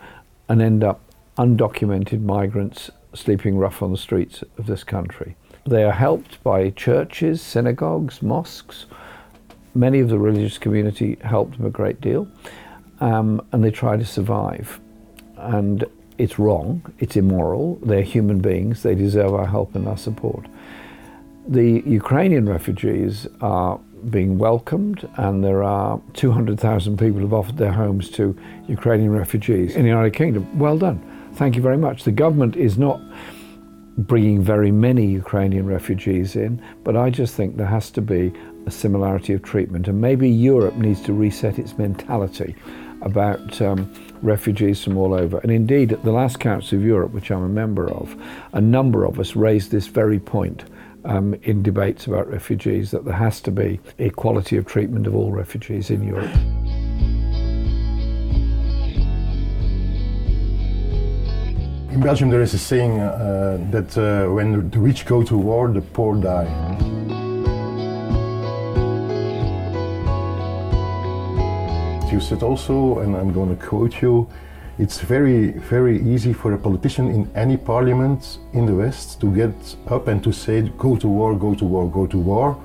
and 0.47 0.61
end 0.61 0.83
up 0.83 1.01
undocumented 1.37 2.21
migrants 2.21 2.89
sleeping 3.13 3.57
rough 3.57 3.81
on 3.81 3.91
the 3.91 3.97
streets 3.97 4.43
of 4.57 4.67
this 4.67 4.83
country. 4.83 5.35
They 5.65 5.83
are 5.83 5.91
helped 5.91 6.43
by 6.43 6.71
churches, 6.71 7.41
synagogues, 7.41 8.21
mosques. 8.21 8.85
Many 9.75 9.99
of 9.99 10.09
the 10.09 10.17
religious 10.17 10.57
community 10.57 11.17
help 11.21 11.55
them 11.55 11.65
a 11.65 11.69
great 11.69 12.01
deal, 12.01 12.27
um, 12.99 13.45
and 13.51 13.63
they 13.63 13.71
try 13.71 13.95
to 13.95 14.05
survive. 14.05 14.79
And 15.37 15.85
it's 16.17 16.37
wrong, 16.37 16.83
it's 16.99 17.15
immoral, 17.15 17.79
they're 17.83 18.01
human 18.01 18.39
beings, 18.39 18.83
they 18.83 18.95
deserve 18.95 19.33
our 19.33 19.47
help 19.47 19.75
and 19.75 19.87
our 19.87 19.97
support. 19.97 20.47
The 21.47 21.81
Ukrainian 21.85 22.47
refugees 22.47 23.27
are 23.41 23.79
being 24.09 24.37
welcomed, 24.37 25.07
and 25.17 25.43
there 25.43 25.63
are 25.63 26.01
200,000 26.13 26.97
people 26.97 27.19
who 27.19 27.25
have 27.25 27.33
offered 27.33 27.57
their 27.57 27.71
homes 27.71 28.09
to 28.11 28.37
Ukrainian 28.67 29.11
refugees 29.11 29.75
in 29.75 29.83
the 29.83 29.89
United 29.89 30.13
Kingdom. 30.13 30.57
Well 30.57 30.77
done. 30.77 31.01
Thank 31.33 31.55
you 31.55 31.61
very 31.61 31.77
much. 31.77 32.03
The 32.03 32.11
government 32.11 32.55
is 32.55 32.77
not 32.77 32.99
bringing 33.97 34.41
very 34.41 34.71
many 34.71 35.05
Ukrainian 35.05 35.65
refugees 35.65 36.35
in, 36.35 36.61
but 36.83 36.95
I 36.95 37.09
just 37.09 37.35
think 37.35 37.57
there 37.57 37.67
has 37.67 37.91
to 37.91 38.01
be 38.01 38.31
a 38.65 38.71
similarity 38.71 39.33
of 39.33 39.41
treatment. 39.41 39.87
And 39.87 39.99
maybe 39.99 40.29
Europe 40.29 40.75
needs 40.75 41.01
to 41.01 41.13
reset 41.13 41.59
its 41.59 41.77
mentality 41.77 42.55
about 43.01 43.61
um, 43.61 43.91
refugees 44.21 44.83
from 44.83 44.97
all 44.97 45.13
over. 45.13 45.39
And 45.39 45.51
indeed, 45.51 45.91
at 45.91 46.03
the 46.03 46.11
last 46.11 46.39
Council 46.39 46.77
of 46.77 46.85
Europe, 46.85 47.11
which 47.11 47.31
I'm 47.31 47.43
a 47.43 47.49
member 47.49 47.91
of, 47.91 48.15
a 48.53 48.61
number 48.61 49.05
of 49.05 49.19
us 49.19 49.35
raised 49.35 49.71
this 49.71 49.87
very 49.87 50.19
point. 50.19 50.65
Um, 51.03 51.33
in 51.41 51.63
debates 51.63 52.05
about 52.05 52.29
refugees, 52.29 52.91
that 52.91 53.05
there 53.05 53.15
has 53.15 53.41
to 53.41 53.49
be 53.49 53.79
equality 53.97 54.55
of 54.57 54.67
treatment 54.67 55.07
of 55.07 55.15
all 55.15 55.31
refugees 55.31 55.89
in 55.89 56.03
Europe. 56.03 56.29
in 62.01 62.07
Belgium 62.07 62.29
there 62.31 62.41
is 62.41 62.55
a 62.55 62.57
saying 62.57 62.99
uh, 62.99 63.59
that 63.69 63.95
uh, 63.95 64.25
when 64.33 64.71
the 64.71 64.79
rich 64.79 65.05
go 65.05 65.21
to 65.21 65.37
war, 65.37 65.67
the 65.67 65.81
poor 65.81 66.15
die. 66.15 66.49
You 72.11 72.19
said 72.19 72.41
also, 72.41 72.99
and 72.99 73.15
I'm 73.15 73.31
going 73.31 73.55
to 73.55 73.67
quote 73.67 74.01
you, 74.01 74.27
it's 74.79 74.99
very, 74.99 75.51
very 75.51 76.01
easy 76.01 76.33
for 76.33 76.53
a 76.53 76.57
politician 76.57 77.07
in 77.07 77.29
any 77.35 77.55
parliament 77.55 78.39
in 78.53 78.65
the 78.65 78.73
West 78.73 79.21
to 79.21 79.27
get 79.35 79.53
up 79.87 80.07
and 80.07 80.23
to 80.23 80.31
say, 80.31 80.71
go 80.79 80.95
to 80.95 81.07
war, 81.07 81.35
go 81.35 81.53
to 81.53 81.65
war, 81.65 81.87
go 81.87 82.07
to 82.07 82.17
war. 82.17 82.57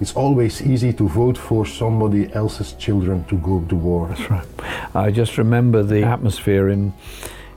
It's 0.00 0.14
always 0.14 0.62
easy 0.62 0.92
to 0.92 1.08
vote 1.08 1.36
for 1.36 1.66
somebody 1.66 2.32
else's 2.32 2.74
children 2.74 3.24
to 3.24 3.38
go 3.38 3.60
to 3.68 3.74
war. 3.74 4.06
That's 4.06 4.30
right. 4.30 4.46
I 4.94 5.10
just 5.10 5.36
remember 5.36 5.82
the 5.82 6.04
atmosphere 6.04 6.68
in 6.68 6.92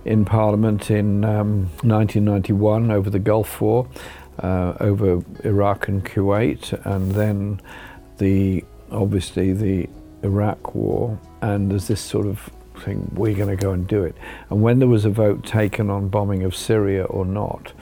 in 0.06 0.26
Parliament 0.26 0.90
in 0.92 1.24
um, 1.24 1.64
1991 1.84 2.92
over 2.92 3.10
the 3.10 3.20
Gulf 3.20 3.62
War, 3.62 3.88
uh, 4.40 4.74
over 4.80 5.22
Iraq 5.44 5.88
and 5.88 6.04
Kuwait, 6.04 6.74
and 6.86 7.12
then 7.12 7.62
the 8.18 8.64
obviously 8.92 9.54
the 9.54 9.88
Iraq 10.24 10.76
War, 10.76 11.20
and 11.42 11.72
there's 11.72 11.88
this 11.88 12.02
sort 12.02 12.28
of 12.28 12.50
thing 12.80 13.10
we're 13.14 13.36
going 13.36 13.56
to 13.56 13.62
go 13.62 13.72
and 13.72 13.88
do 13.88 14.04
it. 14.04 14.16
And 14.50 14.62
when 14.62 14.80
there 14.80 14.88
was 14.88 15.06
a 15.06 15.10
vote 15.10 15.46
taken 15.46 15.90
on 15.90 16.10
bombing 16.10 16.44
of 16.44 16.56
Syria 16.56 17.04
or 17.06 17.26
not, 17.26 17.74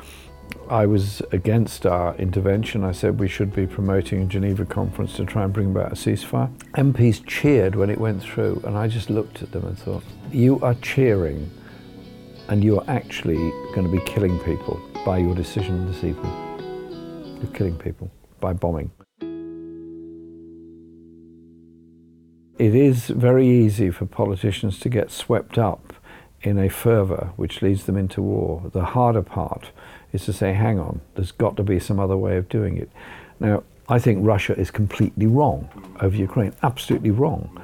I 0.70 0.86
was 0.86 1.22
against 1.32 1.86
our 1.86 2.16
intervention. 2.18 2.84
I 2.84 2.92
said 2.92 3.20
we 3.20 3.28
should 3.28 3.54
be 3.54 3.66
promoting 3.66 4.22
a 4.22 4.26
Geneva 4.26 4.66
conference 4.66 5.16
to 5.16 5.26
try 5.26 5.44
and 5.44 5.52
bring 5.52 5.72
about 5.72 5.92
a 5.92 5.96
ceasefire. 5.96 6.54
MPs 6.76 7.26
cheered 7.26 7.76
when 7.76 7.90
it 7.90 7.98
went 8.00 8.22
through, 8.22 8.62
and 8.66 8.78
I 8.78 8.88
just 8.88 9.10
looked 9.10 9.42
at 9.42 9.52
them 9.52 9.66
and 9.66 9.78
thought, 9.78 10.04
you 10.32 10.60
are 10.62 10.76
cheering, 10.76 11.50
and 12.50 12.64
you 12.64 12.80
are 12.80 12.84
actually 12.88 13.52
going 13.76 13.84
to 13.84 13.90
be 13.90 14.00
killing 14.06 14.40
people 14.40 14.82
by 15.06 15.20
your 15.20 15.36
decision 15.36 15.86
this 15.86 16.04
evening. 16.04 17.40
You're 17.40 17.54
killing 17.54 17.78
people 17.78 18.12
by 18.40 18.54
bombing. 18.54 18.92
It 22.58 22.76
is 22.76 23.08
very 23.08 23.48
easy 23.48 23.92
for 23.92 24.08
politicians 24.08 24.80
to 24.80 24.90
get 24.90 25.12
swept 25.12 25.58
up 25.60 25.94
in 26.42 26.58
a 26.58 26.70
fervour 26.70 27.34
which 27.36 27.62
leads 27.62 27.86
them 27.86 27.96
into 27.96 28.22
war. 28.22 28.64
The 28.74 28.84
harder 28.84 29.22
part 29.22 29.70
is 30.12 30.26
to 30.26 30.34
say, 30.34 30.54
hang 30.54 30.80
on, 30.80 31.02
there's 31.16 31.32
got 31.32 31.56
to 31.58 31.64
be 31.64 31.80
some 31.80 32.00
other 32.00 32.18
way 32.18 32.36
of 32.36 32.50
doing 32.50 32.78
it. 32.78 32.90
Now, 33.40 33.64
I 33.88 34.00
think 34.00 34.26
Russia 34.26 34.60
is 34.60 34.72
completely 34.72 35.28
wrong 35.28 35.70
over 36.02 36.16
Ukraine, 36.16 36.54
absolutely 36.64 37.12
wrong. 37.12 37.62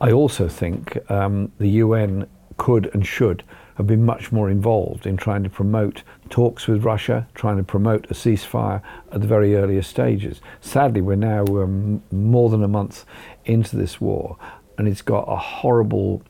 I 0.00 0.12
also 0.12 0.48
think 0.48 0.98
um, 1.10 1.52
the 1.58 1.68
UN 1.68 2.26
could 2.56 2.90
and 2.94 3.06
should 3.06 3.44
have 3.76 3.86
been 3.86 4.04
much 4.04 4.30
more 4.30 4.48
involved 4.48 5.06
in 5.06 5.16
trying 5.16 5.42
to 5.42 5.50
promote 5.50 6.02
talks 6.30 6.66
with 6.66 6.84
Russia, 6.84 7.26
trying 7.34 7.56
to 7.56 7.64
promote 7.64 8.10
a 8.10 8.14
ceasefire 8.14 8.80
at 9.12 9.20
the 9.20 9.26
very 9.26 9.56
earliest 9.56 9.90
stages. 9.90 10.40
Sadly, 10.60 11.00
we're 11.00 11.16
now 11.16 11.44
um, 11.44 12.02
more 12.12 12.48
than 12.50 12.62
a 12.62 12.68
month 12.68 13.04
into 13.44 13.76
this 13.76 14.00
war, 14.00 14.36
and 14.78 14.86
it's 14.86 15.02
got 15.02 15.24
a 15.28 15.36
horrible 15.36 16.22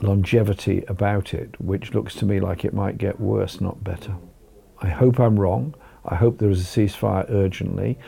longevity 0.00 0.84
about 0.88 1.32
it, 1.32 1.60
which 1.60 1.94
looks 1.94 2.14
to 2.16 2.26
me 2.26 2.40
like 2.40 2.64
it 2.64 2.74
might 2.74 2.98
get 2.98 3.20
worse, 3.20 3.60
not 3.60 3.84
better. 3.84 4.16
I 4.80 4.88
hope 4.88 5.18
I'm 5.18 5.38
wrong. 5.38 5.74
I 6.04 6.16
hope 6.16 6.38
there 6.38 6.50
is 6.50 6.60
a 6.60 6.80
ceasefire 6.80 7.30
urgently, 7.30 7.98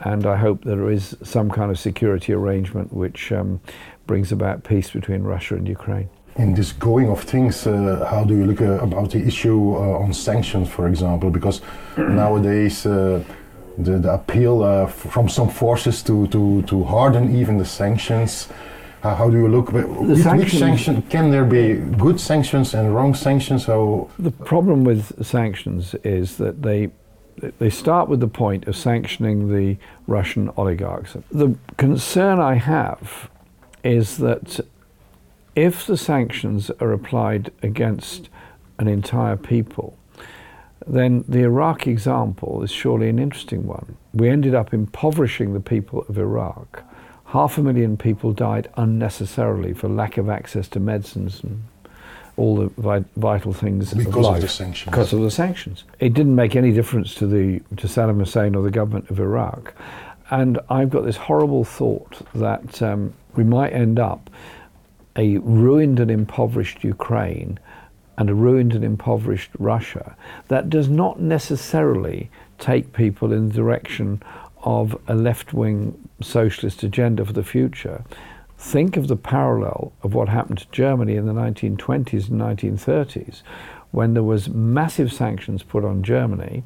and 0.00 0.26
I 0.26 0.36
hope 0.36 0.64
there 0.64 0.90
is 0.90 1.16
some 1.22 1.50
kind 1.50 1.70
of 1.70 1.78
security 1.78 2.32
arrangement 2.32 2.92
which 2.92 3.32
um, 3.32 3.60
brings 4.06 4.32
about 4.32 4.64
peace 4.64 4.90
between 4.90 5.22
Russia 5.22 5.54
and 5.54 5.66
Ukraine. 5.66 6.10
In 6.38 6.54
this 6.54 6.72
going 6.72 7.08
of 7.10 7.22
things, 7.22 7.66
uh, 7.66 8.06
how 8.08 8.24
do 8.24 8.36
you 8.36 8.46
look 8.46 8.60
uh, 8.60 8.78
about 8.78 9.10
the 9.10 9.18
issue 9.18 9.74
uh, 9.74 10.04
on 10.04 10.12
sanctions, 10.14 10.68
for 10.68 10.86
example? 10.86 11.30
Because 11.30 11.60
nowadays, 11.96 12.86
uh, 12.86 13.24
the, 13.76 13.98
the, 13.98 14.12
appeal 14.12 14.62
uh, 14.62 14.86
from 14.86 15.28
some 15.28 15.48
forces 15.48 16.02
to, 16.04 16.26
to, 16.28 16.62
to 16.62 16.84
harden 16.84 17.34
even 17.36 17.58
the 17.58 17.64
sanctions. 17.64 18.48
Uh, 19.02 19.14
how 19.14 19.30
do 19.30 19.36
you 19.36 19.48
look? 19.48 19.72
Which, 19.72 19.86
which 19.86 20.52
sanction 20.52 21.02
can 21.02 21.30
there 21.30 21.44
be 21.44 21.74
good 21.96 22.18
sanctions 22.18 22.74
and 22.74 22.94
wrong 22.94 23.14
sanctions? 23.14 23.66
How 23.66 24.08
the 24.18 24.32
problem 24.32 24.82
with 24.84 25.24
sanctions 25.24 25.94
is 26.02 26.36
that 26.38 26.62
they 26.62 26.90
they 27.58 27.70
start 27.70 28.08
with 28.08 28.18
the 28.18 28.28
point 28.28 28.66
of 28.66 28.76
sanctioning 28.76 29.54
the 29.54 29.76
Russian 30.08 30.50
oligarchs. 30.56 31.16
The 31.30 31.54
concern 31.76 32.40
I 32.40 32.54
have 32.54 33.30
is 33.84 34.16
that 34.18 34.60
if 35.58 35.86
the 35.86 35.96
sanctions 35.96 36.70
are 36.80 36.92
applied 36.92 37.50
against 37.62 38.28
an 38.78 38.88
entire 38.88 39.36
people, 39.36 39.98
then 40.86 41.24
the 41.28 41.40
Iraq 41.40 41.86
example 41.86 42.62
is 42.62 42.70
surely 42.70 43.08
an 43.08 43.18
interesting 43.18 43.66
one. 43.66 43.96
We 44.14 44.28
ended 44.28 44.54
up 44.54 44.72
impoverishing 44.72 45.52
the 45.52 45.60
people 45.60 46.04
of 46.08 46.16
Iraq 46.16 46.84
half 47.28 47.58
a 47.58 47.62
million 47.62 47.96
people 47.96 48.32
died 48.32 48.70
unnecessarily 48.76 49.74
for 49.74 49.88
lack 49.88 50.16
of 50.16 50.28
access 50.28 50.66
to 50.68 50.80
medicines 50.80 51.42
and 51.42 51.62
all 52.36 52.56
the 52.56 52.68
vi- 52.78 53.04
vital 53.16 53.52
things 53.52 53.92
because 53.92 54.06
of 54.06 54.16
life. 54.16 54.36
Of 54.36 54.42
the 54.42 54.48
sanctions. 54.48 54.90
Because 54.90 55.12
of 55.12 55.20
the 55.20 55.30
sanctions. 55.30 55.84
It 56.00 56.14
didn't 56.14 56.34
make 56.34 56.56
any 56.56 56.72
difference 56.72 57.14
to 57.16 57.26
the 57.26 57.60
to 57.76 57.86
Saddam 57.86 58.18
Hussein 58.18 58.54
or 58.54 58.62
the 58.62 58.70
government 58.70 59.10
of 59.10 59.20
Iraq. 59.20 59.74
And 60.30 60.58
I've 60.70 60.90
got 60.90 61.04
this 61.04 61.16
horrible 61.16 61.64
thought 61.64 62.20
that 62.34 62.80
um, 62.82 63.12
we 63.34 63.44
might 63.44 63.72
end 63.72 63.98
up 63.98 64.30
a 65.18 65.36
ruined 65.38 66.00
and 66.00 66.10
impoverished 66.10 66.82
Ukraine 66.84 67.58
and 68.16 68.30
a 68.30 68.34
ruined 68.34 68.72
and 68.72 68.84
impoverished 68.84 69.50
Russia 69.58 70.16
that 70.46 70.70
does 70.70 70.88
not 70.88 71.20
necessarily 71.20 72.30
take 72.58 72.92
people 72.92 73.32
in 73.32 73.48
the 73.48 73.54
direction 73.54 74.22
of 74.62 74.96
a 75.08 75.14
left 75.14 75.52
wing 75.52 76.08
socialist 76.22 76.82
agenda 76.82 77.24
for 77.24 77.32
the 77.32 77.44
future, 77.44 78.04
think 78.56 78.96
of 78.96 79.08
the 79.08 79.16
parallel 79.16 79.92
of 80.02 80.14
what 80.14 80.28
happened 80.28 80.58
to 80.58 80.70
Germany 80.70 81.16
in 81.16 81.26
the 81.26 81.32
1920s 81.32 82.28
and 82.28 82.40
1930s 82.40 83.42
when 83.90 84.14
there 84.14 84.22
was 84.22 84.48
massive 84.48 85.12
sanctions 85.12 85.62
put 85.62 85.84
on 85.84 86.02
Germany, 86.02 86.62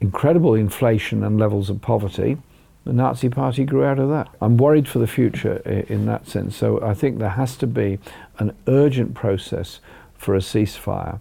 incredible 0.00 0.54
inflation 0.54 1.22
and 1.22 1.38
levels 1.38 1.68
of 1.68 1.80
poverty. 1.80 2.38
The 2.84 2.92
Nazi 2.92 3.28
Party 3.28 3.64
grew 3.64 3.84
out 3.84 3.98
of 3.98 4.08
that. 4.08 4.28
I'm 4.40 4.56
worried 4.56 4.88
for 4.88 4.98
the 4.98 5.06
future 5.06 5.56
in 5.88 6.06
that 6.06 6.26
sense. 6.26 6.56
So 6.56 6.82
I 6.82 6.94
think 6.94 7.18
there 7.18 7.30
has 7.30 7.56
to 7.58 7.66
be 7.66 7.98
an 8.38 8.54
urgent 8.66 9.14
process 9.14 9.80
for 10.14 10.34
a 10.34 10.40
ceasefire, 10.40 11.20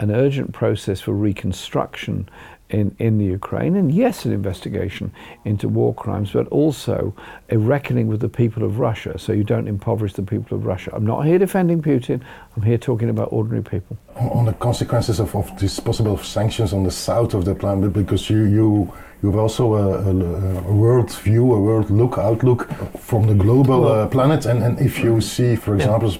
an 0.00 0.10
urgent 0.10 0.52
process 0.52 1.00
for 1.00 1.12
reconstruction 1.12 2.28
in, 2.70 2.94
in 2.98 3.18
the 3.18 3.24
Ukraine, 3.24 3.76
and 3.76 3.92
yes, 3.92 4.24
an 4.24 4.32
investigation 4.32 5.12
into 5.44 5.68
war 5.68 5.94
crimes, 5.94 6.32
but 6.32 6.46
also 6.48 7.14
a 7.48 7.56
reckoning 7.56 8.08
with 8.08 8.20
the 8.20 8.28
people 8.28 8.62
of 8.62 8.78
Russia 8.78 9.18
so 9.18 9.32
you 9.32 9.44
don't 9.44 9.68
impoverish 9.68 10.12
the 10.12 10.22
people 10.22 10.56
of 10.56 10.66
Russia. 10.66 10.90
I'm 10.94 11.06
not 11.06 11.24
here 11.24 11.38
defending 11.38 11.80
Putin, 11.80 12.20
I'm 12.56 12.62
here 12.62 12.78
talking 12.78 13.08
about 13.08 13.32
ordinary 13.32 13.62
people. 13.62 13.96
On 14.16 14.44
the 14.44 14.52
consequences 14.52 15.18
of, 15.18 15.34
of 15.34 15.58
these 15.58 15.80
possible 15.80 16.18
sanctions 16.18 16.72
on 16.72 16.84
the 16.84 16.90
south 16.90 17.32
of 17.32 17.44
the 17.46 17.54
planet, 17.54 17.92
because 17.92 18.28
you, 18.28 18.44
you, 18.44 18.92
you 19.22 19.30
have 19.30 19.38
also 19.38 19.74
a, 19.74 20.10
a, 20.10 20.68
a 20.68 20.72
world 20.72 21.10
view, 21.12 21.52
a 21.52 21.60
world 21.60 21.90
look, 21.90 22.18
outlook 22.18 22.68
from 22.98 23.26
the 23.26 23.34
global 23.34 23.88
uh, 23.88 24.06
planet, 24.06 24.46
and, 24.46 24.62
and 24.62 24.78
if 24.80 25.00
you 25.00 25.20
see, 25.20 25.56
for 25.56 25.74
example, 25.74 26.12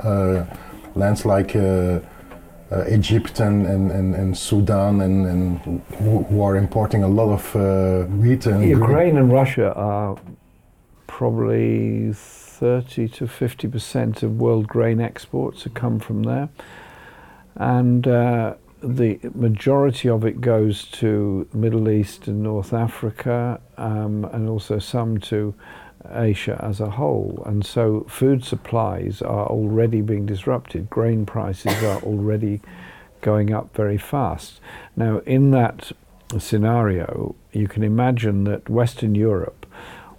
uh, 0.00 0.44
lands 0.94 1.24
like 1.24 1.56
uh, 1.56 2.00
uh, 2.70 2.84
Egypt 2.88 3.40
and, 3.40 3.66
and, 3.66 3.90
and, 3.90 4.14
and, 4.14 4.36
Sudan 4.36 5.00
and, 5.00 5.26
and 5.26 5.82
who 5.98 6.42
are 6.42 6.56
importing 6.56 7.02
a 7.02 7.08
lot 7.08 7.32
of 7.32 7.56
uh, 7.56 8.04
wheat 8.16 8.46
and 8.46 8.64
Ukraine 8.68 9.16
and 9.16 9.30
Russia 9.32 9.72
are 9.74 10.16
probably 11.06 12.12
30 12.12 13.08
to 13.08 13.26
50 13.26 13.68
percent 13.68 14.22
of 14.22 14.38
world 14.38 14.66
grain 14.66 15.00
exports 15.00 15.64
have 15.64 15.74
come 15.74 15.98
from 15.98 16.22
there, 16.24 16.48
and 17.56 18.06
uh, 18.06 18.54
the 18.84 19.18
majority 19.34 20.08
of 20.08 20.24
it 20.24 20.40
goes 20.40 20.84
to 20.84 21.48
Middle 21.52 21.88
East 21.88 22.28
and 22.28 22.42
North 22.42 22.72
Africa, 22.72 23.60
um, 23.78 24.24
and 24.26 24.48
also 24.48 24.78
some 24.78 25.18
to 25.20 25.54
Asia 26.10 26.60
as 26.62 26.80
a 26.80 26.90
whole. 26.90 27.42
And 27.46 27.64
so 27.64 28.04
food 28.08 28.44
supplies 28.44 29.22
are 29.22 29.46
already 29.46 30.02
being 30.02 30.26
disrupted. 30.26 30.90
Grain 30.90 31.24
prices 31.24 31.82
are 31.82 32.00
already 32.02 32.60
going 33.22 33.54
up 33.54 33.74
very 33.74 33.96
fast. 33.96 34.60
Now, 34.96 35.18
in 35.20 35.50
that 35.52 35.92
scenario, 36.38 37.34
you 37.52 37.68
can 37.68 37.82
imagine 37.82 38.44
that 38.44 38.68
Western 38.68 39.14
Europe 39.14 39.66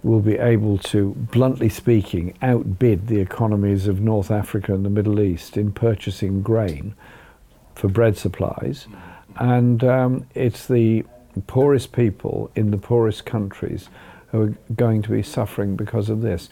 will 0.02 0.20
be 0.20 0.38
able 0.38 0.78
to, 0.78 1.14
bluntly 1.30 1.68
speaking, 1.68 2.36
outbid 2.42 3.06
the 3.06 3.20
economies 3.20 3.86
of 3.86 4.00
North 4.00 4.30
Africa 4.30 4.74
and 4.74 4.84
the 4.84 4.90
Middle 4.90 5.20
East 5.20 5.56
in 5.56 5.72
purchasing 5.72 6.42
grain 6.42 6.94
for 7.76 7.88
bread 7.88 8.16
supplies. 8.16 8.88
And 9.36 9.84
um, 9.84 10.26
it's 10.34 10.66
the 10.66 11.04
poorest 11.46 11.92
people 11.92 12.50
in 12.56 12.70
the 12.70 12.78
poorest 12.78 13.26
countries 13.26 13.88
who 14.32 14.42
are 14.42 14.54
going 14.74 15.02
to 15.02 15.10
be 15.10 15.22
suffering 15.22 15.76
because 15.76 16.08
of 16.08 16.22
this. 16.22 16.48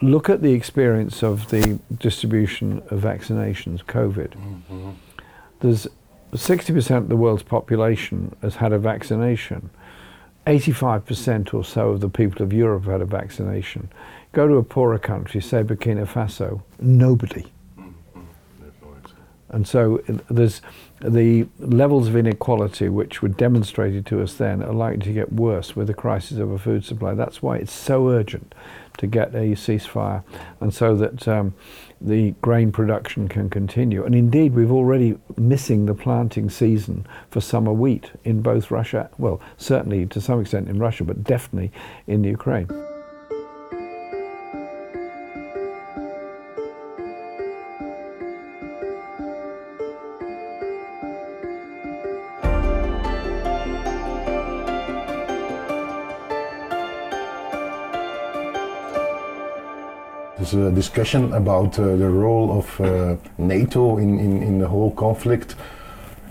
Look 0.00 0.30
at 0.30 0.42
the 0.42 0.52
experience 0.52 1.22
of 1.22 1.50
the 1.50 1.78
distribution 1.98 2.78
of 2.90 3.00
vaccinations, 3.00 3.84
COVID. 3.84 4.30
Mm-hmm. 4.30 4.90
There's 5.60 5.88
60% 6.32 6.96
of 6.96 7.08
the 7.08 7.16
world's 7.16 7.42
population 7.42 8.34
has 8.42 8.56
had 8.56 8.72
a 8.72 8.78
vaccination. 8.78 9.70
85% 10.46 11.52
or 11.52 11.64
so 11.64 11.90
of 11.90 12.00
the 12.00 12.08
people 12.08 12.42
of 12.42 12.52
Europe 12.52 12.84
have 12.84 12.92
had 12.92 13.02
a 13.02 13.06
vaccination. 13.06 13.88
Go 14.32 14.46
to 14.46 14.54
a 14.54 14.62
poorer 14.62 14.98
country, 14.98 15.40
say 15.40 15.62
Burkina 15.62 16.06
Faso, 16.06 16.62
nobody. 16.80 17.44
And 19.50 19.66
so 19.66 20.02
uh, 20.08 20.18
there's 20.30 20.60
the 21.00 21.46
levels 21.58 22.08
of 22.08 22.16
inequality 22.16 22.88
which 22.88 23.22
were 23.22 23.28
demonstrated 23.28 24.04
to 24.06 24.22
us 24.22 24.34
then 24.34 24.62
are 24.62 24.72
likely 24.72 25.04
to 25.04 25.12
get 25.12 25.32
worse 25.32 25.76
with 25.76 25.86
the 25.86 25.94
crisis 25.94 26.38
of 26.38 26.50
a 26.50 26.58
food 26.58 26.84
supply. 26.84 27.14
That's 27.14 27.42
why 27.42 27.56
it's 27.58 27.72
so 27.72 28.08
urgent 28.08 28.54
to 28.98 29.06
get 29.06 29.34
a 29.34 29.54
ceasefire 29.54 30.24
and 30.60 30.74
so 30.74 30.96
that 30.96 31.28
um, 31.28 31.54
the 32.00 32.32
grain 32.42 32.72
production 32.72 33.28
can 33.28 33.48
continue. 33.48 34.04
And 34.04 34.14
indeed, 34.14 34.54
we've 34.54 34.72
already 34.72 35.18
missing 35.36 35.86
the 35.86 35.94
planting 35.94 36.50
season 36.50 37.06
for 37.30 37.40
summer 37.40 37.72
wheat 37.72 38.10
in 38.24 38.42
both 38.42 38.70
Russia, 38.70 39.08
well, 39.18 39.40
certainly 39.56 40.06
to 40.06 40.20
some 40.20 40.40
extent 40.40 40.68
in 40.68 40.78
Russia, 40.78 41.04
but 41.04 41.22
definitely 41.22 41.72
in 42.06 42.22
the 42.22 42.28
Ukraine. 42.28 42.68
Discussion 60.70 61.32
about 61.32 61.78
uh, 61.78 61.96
the 61.96 62.08
role 62.08 62.58
of 62.58 62.80
uh, 62.80 63.16
NATO 63.38 63.98
in, 63.98 64.18
in, 64.18 64.42
in, 64.42 64.58
the 64.58 64.68
whole 64.68 64.90
conflict 64.92 65.56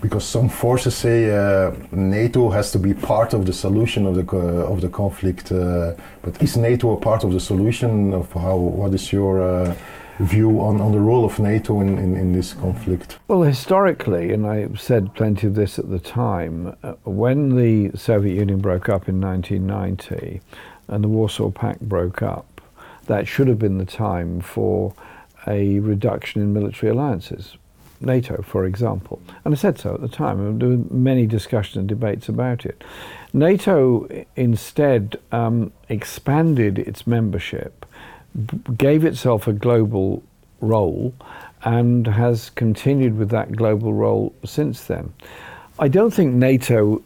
because 0.01 0.25
some 0.25 0.49
forces 0.49 0.95
say 0.95 1.29
uh, 1.31 1.71
NATO 1.91 2.49
has 2.49 2.71
to 2.71 2.79
be 2.79 2.93
part 2.93 3.33
of 3.33 3.45
the 3.45 3.53
solution 3.53 4.05
of 4.05 4.15
the, 4.15 4.25
uh, 4.35 4.71
of 4.71 4.81
the 4.81 4.89
conflict. 4.89 5.51
Uh, 5.51 5.93
but 6.21 6.41
is 6.41 6.57
NATO 6.57 6.93
a 6.93 6.99
part 6.99 7.23
of 7.23 7.33
the 7.33 7.39
solution? 7.39 8.13
Of 8.13 8.31
how, 8.33 8.55
what 8.55 8.93
is 8.93 9.11
your 9.11 9.41
uh, 9.41 9.75
view 10.19 10.59
on, 10.61 10.81
on 10.81 10.91
the 10.91 10.99
role 10.99 11.25
of 11.25 11.39
NATO 11.39 11.81
in, 11.81 11.97
in, 11.97 12.15
in, 12.15 12.33
this 12.33 12.53
conflict? 12.53 13.17
Well, 13.27 13.43
historically, 13.43 14.33
and 14.33 14.45
I 14.45 14.67
said 14.75 15.13
plenty 15.13 15.47
of 15.47 15.55
this 15.55 15.79
at 15.79 15.89
the 15.89 15.99
time, 15.99 16.75
when 17.03 17.55
the 17.55 17.97
Soviet 17.97 18.35
Union 18.35 18.59
broke 18.59 18.89
up 18.89 19.07
in 19.09 19.19
1990 19.21 20.41
and 20.87 21.03
the 21.03 21.07
Warsaw 21.07 21.51
Pact 21.51 21.81
broke 21.81 22.21
up, 22.21 22.56
that 23.07 23.27
should 23.27 23.47
have 23.47 23.59
been 23.59 23.77
the 23.77 23.85
time 23.85 24.41
for 24.41 24.93
a 25.47 25.79
reduction 25.79 26.41
in 26.41 26.53
military 26.53 26.91
alliances. 26.91 27.57
NATO, 27.99 28.41
for 28.43 28.65
example. 28.65 29.19
And 29.43 29.53
I 29.53 29.57
said 29.57 29.79
so 29.79 29.95
at 29.95 30.01
the 30.01 30.07
time. 30.07 30.59
There 30.59 30.69
were 30.69 30.77
many 30.91 31.25
discussions 31.25 31.77
and 31.77 31.87
debates 31.87 32.29
about 32.29 32.65
it. 32.65 32.83
NATO 33.33 34.07
instead 34.35 35.17
um, 35.31 35.71
expanded 35.89 36.79
its 36.79 37.07
membership, 37.07 37.85
gave 38.77 39.03
itself 39.03 39.47
a 39.47 39.53
global 39.53 40.23
role, 40.61 41.13
and 41.63 42.07
has 42.07 42.51
continued 42.51 43.17
with 43.17 43.29
that 43.29 43.53
global 43.53 43.93
role 43.93 44.33
since 44.45 44.83
then. 44.85 45.13
I 45.79 45.87
don't 45.87 46.13
think 46.13 46.33
NATO 46.33 47.01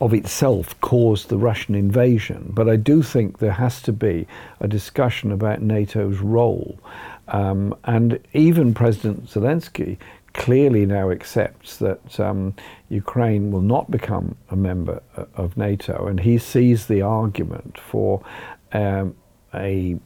of 0.00 0.14
itself 0.14 0.80
caused 0.80 1.28
the 1.28 1.36
Russian 1.36 1.74
invasion, 1.74 2.52
but 2.54 2.68
I 2.68 2.76
do 2.76 3.02
think 3.02 3.38
there 3.38 3.52
has 3.52 3.82
to 3.82 3.92
be 3.92 4.26
a 4.60 4.66
discussion 4.66 5.30
about 5.30 5.60
NATO's 5.60 6.18
role. 6.18 6.78
Um, 7.28 7.76
and 7.84 8.18
even 8.32 8.74
President 8.74 9.26
Zelensky 9.26 9.98
clearly 10.32 10.86
now 10.86 11.10
accepts 11.10 11.76
that 11.78 12.18
um, 12.18 12.54
Ukraine 12.88 13.50
will 13.50 13.60
not 13.60 13.90
become 13.90 14.36
a 14.50 14.56
member 14.56 15.02
uh, 15.16 15.24
of 15.34 15.56
NATO, 15.56 16.06
and 16.06 16.20
he 16.20 16.38
sees 16.38 16.86
the 16.86 17.02
argument 17.02 17.78
for 17.78 18.22
um, 18.72 19.14
a 19.52 19.98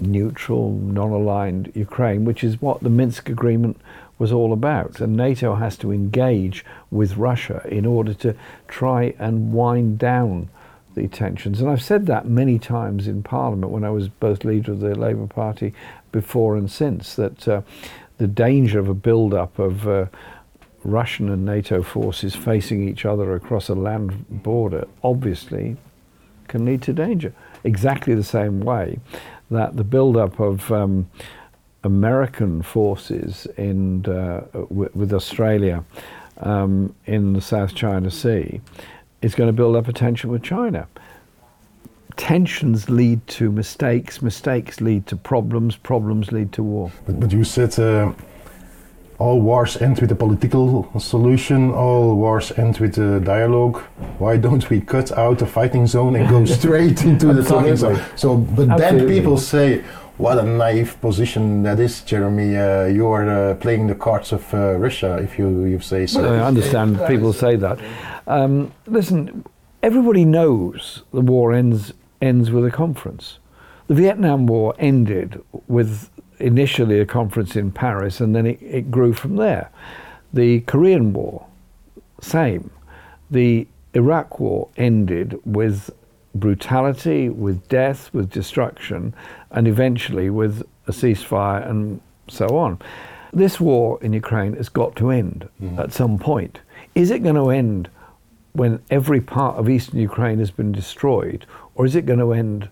neutral, 0.00 0.72
non 0.72 1.10
aligned 1.10 1.72
Ukraine, 1.74 2.24
which 2.24 2.44
is 2.44 2.60
what 2.60 2.80
the 2.82 2.90
Minsk 2.90 3.28
agreement 3.28 3.80
was 4.22 4.32
all 4.32 4.52
about. 4.52 5.00
And 5.00 5.16
NATO 5.16 5.56
has 5.56 5.76
to 5.78 5.90
engage 5.90 6.64
with 6.92 7.16
Russia 7.16 7.66
in 7.68 7.84
order 7.84 8.14
to 8.14 8.36
try 8.68 9.14
and 9.18 9.52
wind 9.52 9.98
down 9.98 10.48
the 10.94 11.08
tensions. 11.08 11.60
And 11.60 11.68
I've 11.68 11.82
said 11.82 12.06
that 12.06 12.28
many 12.28 12.58
times 12.60 13.08
in 13.08 13.24
Parliament 13.24 13.72
when 13.72 13.82
I 13.82 13.90
was 13.90 14.08
both 14.08 14.44
leader 14.44 14.70
of 14.72 14.78
the 14.78 14.94
Labour 14.94 15.26
Party 15.26 15.74
before 16.12 16.56
and 16.56 16.70
since, 16.70 17.16
that 17.16 17.48
uh, 17.48 17.62
the 18.18 18.28
danger 18.28 18.78
of 18.78 18.88
a 18.88 18.94
build-up 18.94 19.58
of 19.58 19.88
uh, 19.88 20.06
Russian 20.84 21.28
and 21.28 21.44
NATO 21.44 21.82
forces 21.82 22.36
facing 22.36 22.88
each 22.88 23.04
other 23.04 23.34
across 23.34 23.68
a 23.68 23.74
land 23.74 24.42
border 24.44 24.86
obviously 25.02 25.76
can 26.46 26.64
lead 26.64 26.82
to 26.82 26.92
danger. 26.92 27.34
Exactly 27.64 28.14
the 28.14 28.22
same 28.38 28.60
way 28.60 29.00
that 29.50 29.76
the 29.76 29.84
build-up 29.84 30.38
of 30.38 30.70
um, 30.70 31.08
American 31.84 32.62
forces 32.62 33.46
in, 33.56 34.06
uh, 34.06 34.44
with 34.70 35.12
Australia 35.12 35.84
um, 36.38 36.94
in 37.06 37.32
the 37.32 37.40
South 37.40 37.74
China 37.74 38.10
Sea 38.10 38.60
is 39.20 39.34
going 39.34 39.48
to 39.48 39.52
build 39.52 39.76
up 39.76 39.88
a 39.88 39.92
tension 39.92 40.30
with 40.30 40.42
China. 40.42 40.86
Tensions 42.16 42.90
lead 42.90 43.26
to 43.26 43.50
mistakes, 43.50 44.20
mistakes 44.20 44.80
lead 44.80 45.06
to 45.06 45.16
problems, 45.16 45.76
problems 45.76 46.30
lead 46.30 46.52
to 46.52 46.62
war. 46.62 46.92
But, 47.06 47.20
but 47.20 47.32
you 47.32 47.42
said 47.44 47.78
uh, 47.78 48.12
all 49.18 49.40
wars 49.40 49.80
end 49.80 50.00
with 50.00 50.10
a 50.12 50.14
political 50.14 50.90
solution, 50.98 51.70
all 51.72 52.16
wars 52.16 52.52
end 52.58 52.78
with 52.78 52.98
a 52.98 53.20
dialogue. 53.20 53.78
Why 54.18 54.36
don't 54.36 54.68
we 54.68 54.80
cut 54.80 55.12
out 55.12 55.38
the 55.38 55.46
fighting 55.46 55.86
zone 55.86 56.16
and 56.16 56.28
go 56.28 56.44
straight 56.58 57.04
into 57.04 57.32
the 57.32 57.42
talking 57.42 57.76
zone? 57.76 58.00
So, 58.16 58.36
but 58.36 58.68
Absolutely. 58.68 58.98
then 58.98 59.08
people 59.08 59.38
say, 59.38 59.84
what 60.22 60.38
a 60.38 60.42
naive 60.44 61.00
position 61.00 61.64
that 61.64 61.80
is, 61.80 62.00
Jeremy. 62.02 62.56
Uh, 62.56 62.84
you 62.84 63.08
are 63.08 63.28
uh, 63.28 63.54
playing 63.56 63.88
the 63.88 63.94
cards 63.96 64.32
of 64.32 64.54
uh, 64.54 64.76
Russia, 64.76 65.16
if 65.16 65.36
you, 65.36 65.64
you 65.64 65.80
say 65.80 66.06
so. 66.06 66.22
Well, 66.22 66.34
I 66.34 66.46
understand 66.46 67.00
people 67.08 67.32
say 67.32 67.56
that. 67.56 67.80
Um, 68.28 68.72
listen, 68.86 69.44
everybody 69.82 70.24
knows 70.24 71.02
the 71.12 71.20
war 71.20 71.52
ends 71.52 71.92
ends 72.20 72.52
with 72.52 72.64
a 72.64 72.70
conference. 72.70 73.40
The 73.88 73.94
Vietnam 73.94 74.46
War 74.46 74.76
ended 74.78 75.42
with 75.66 76.08
initially 76.38 77.00
a 77.00 77.06
conference 77.06 77.56
in 77.56 77.72
Paris, 77.72 78.20
and 78.20 78.34
then 78.34 78.46
it, 78.46 78.62
it 78.62 78.92
grew 78.92 79.12
from 79.12 79.34
there. 79.34 79.72
The 80.32 80.60
Korean 80.60 81.12
War, 81.12 81.46
same. 82.20 82.70
The 83.28 83.66
Iraq 83.92 84.38
War 84.38 84.68
ended 84.76 85.40
with 85.44 85.90
brutality, 86.34 87.28
with 87.28 87.68
death, 87.68 88.12
with 88.14 88.30
destruction, 88.30 89.14
and 89.52 89.68
eventually 89.68 90.30
with 90.30 90.62
a 90.86 90.92
ceasefire 90.92 91.68
and 91.68 92.00
so 92.28 92.46
on. 92.56 92.80
This 93.32 93.60
war 93.60 93.98
in 94.02 94.12
Ukraine 94.12 94.54
has 94.56 94.68
got 94.68 94.96
to 94.96 95.10
end 95.10 95.48
mm. 95.62 95.78
at 95.78 95.92
some 95.92 96.18
point. 96.18 96.60
Is 96.94 97.10
it 97.10 97.22
going 97.22 97.36
to 97.36 97.50
end 97.50 97.88
when 98.52 98.82
every 98.90 99.20
part 99.20 99.56
of 99.56 99.68
eastern 99.68 99.98
Ukraine 99.98 100.38
has 100.38 100.50
been 100.50 100.72
destroyed, 100.72 101.46
or 101.74 101.86
is 101.86 101.96
it 101.96 102.04
going 102.04 102.18
to 102.18 102.32
end 102.32 102.68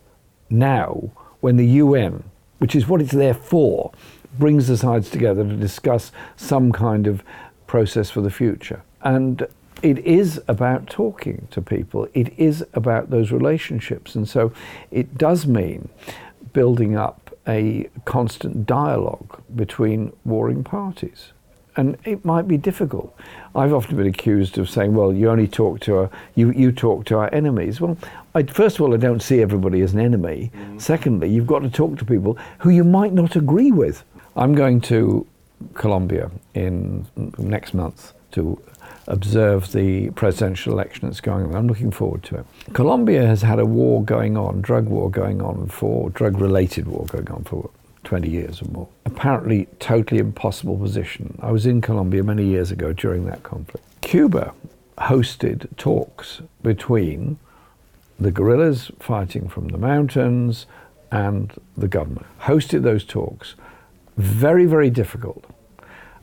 now 0.51 1.11
when 1.41 1.57
the 1.57 1.67
UN, 1.67 2.23
which 2.59 2.75
is 2.75 2.87
what 2.87 3.01
it's 3.01 3.13
there 3.13 3.35
for, 3.35 3.93
brings 4.39 4.69
the 4.69 4.77
sides 4.77 5.09
together 5.09 5.43
to 5.43 5.57
discuss 5.57 6.13
some 6.37 6.73
kind 6.73 7.07
of 7.07 7.23
process 7.67 8.11
for 8.11 8.21
the 8.21 8.31
future? 8.31 8.83
And 9.03 9.47
it 9.83 9.99
is 10.01 10.43
about 10.47 10.87
talking 10.89 11.49
to 11.51 11.63
people. 11.63 12.07
It 12.13 12.39
is 12.39 12.65
about 12.75 13.09
those 13.09 13.33
relationships. 13.33 14.15
And 14.15 14.29
so 14.29 14.53
it 14.91 15.17
does 15.17 15.47
mean 15.47 15.89
building 16.53 16.97
up 16.97 17.37
a 17.49 17.89
constant 18.05 18.67
dialogue 18.67 19.43
between 19.57 20.13
warring 20.25 20.63
parties. 20.65 21.33
And 21.77 21.97
it 22.05 22.25
might 22.25 22.49
be 22.49 22.57
difficult. 22.57 23.17
I've 23.55 23.73
often 23.73 23.97
been 23.97 24.07
accused 24.07 24.59
of 24.59 24.69
saying, 24.69 24.95
well, 24.95 25.13
you 25.13 25.31
only 25.31 25.49
talk 25.49 25.81
to 25.81 25.97
our, 25.97 26.11
you, 26.35 26.51
you 26.51 26.73
talk 26.73 27.07
to 27.07 27.19
our 27.19 27.33
enemies. 27.33 27.81
Well, 27.81 27.97
I, 28.35 28.43
first 28.43 28.77
of 28.77 28.83
all, 28.83 28.93
I 28.93 28.97
don't 28.97 29.23
see 29.23 29.41
everybody 29.41 29.81
as 29.81 29.95
an 29.95 30.01
enemy. 30.01 30.51
Mm-hmm. 30.55 30.79
Secondly, 30.79 31.31
you've 31.31 31.47
got 31.47 31.61
to 31.61 31.71
talk 31.71 31.97
to 31.99 32.05
people 32.05 32.37
who 32.59 32.71
you 32.71 32.85
might 32.85 33.13
not 33.13 33.37
agree 33.37 33.73
with. 33.73 34.05
I'm 34.37 34.55
going 34.55 34.81
to 34.83 35.27
Colombia 35.75 36.31
in 36.55 37.07
next 37.39 37.75
month 37.75 38.13
to 38.33 38.61
observe 39.11 39.73
the 39.73 40.11
presidential 40.11 40.73
election 40.73 41.09
that's 41.09 41.21
going 41.21 41.47
on. 41.47 41.55
I'm 41.55 41.67
looking 41.67 41.91
forward 41.91 42.23
to 42.25 42.37
it. 42.37 42.47
Colombia 42.73 43.27
has 43.27 43.43
had 43.43 43.59
a 43.59 43.67
war 43.67 44.03
going 44.03 44.37
on, 44.37 44.63
drug 44.63 44.87
war 44.87 45.11
going 45.11 45.43
on 45.43 45.67
for, 45.67 46.11
drug 46.11 46.41
related 46.41 46.87
war 46.87 47.05
going 47.07 47.29
on 47.31 47.45
for 47.45 47.71
20 48.05 48.31
years 48.31 48.63
or 48.63 48.67
more. 48.71 48.89
Apparently, 49.05 49.67
totally 49.79 50.21
impossible 50.21 50.79
position. 50.79 51.37
I 51.43 51.51
was 51.51 51.67
in 51.67 51.81
Colombia 51.81 52.23
many 52.23 52.45
years 52.45 52.71
ago 52.71 52.93
during 52.93 53.27
that 53.27 53.43
conflict. 53.43 53.85
Cuba 54.01 54.55
hosted 54.99 55.67
talks 55.77 56.41
between 56.63 57.39
the 58.19 58.31
guerrillas 58.31 58.91
fighting 59.01 59.49
from 59.49 59.69
the 59.69 59.79
mountains 59.79 60.67
and 61.11 61.53
the 61.77 61.89
government. 61.89 62.27
Hosted 62.43 62.83
those 62.83 63.05
talks. 63.05 63.55
Very, 64.17 64.67
very 64.67 64.91
difficult. 64.91 65.45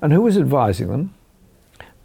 And 0.02 0.14
who 0.14 0.22
was 0.22 0.38
advising 0.38 0.88
them? 0.90 1.14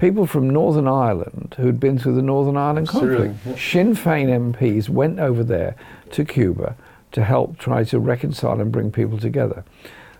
People 0.02 0.26
from 0.26 0.50
Northern 0.50 0.88
Ireland 0.88 1.54
who'd 1.56 1.78
been 1.78 1.96
through 1.96 2.16
the 2.16 2.22
Northern 2.22 2.56
Ireland 2.56 2.88
conflict. 2.88 3.36
Yeah. 3.46 3.54
Sinn 3.56 3.94
Féin 3.94 4.52
MPs 4.52 4.88
went 4.88 5.20
over 5.20 5.44
there 5.44 5.76
to 6.10 6.24
Cuba 6.24 6.74
to 7.12 7.22
help 7.22 7.56
try 7.56 7.84
to 7.84 8.00
reconcile 8.00 8.60
and 8.60 8.72
bring 8.72 8.90
people 8.90 9.16
together. 9.16 9.64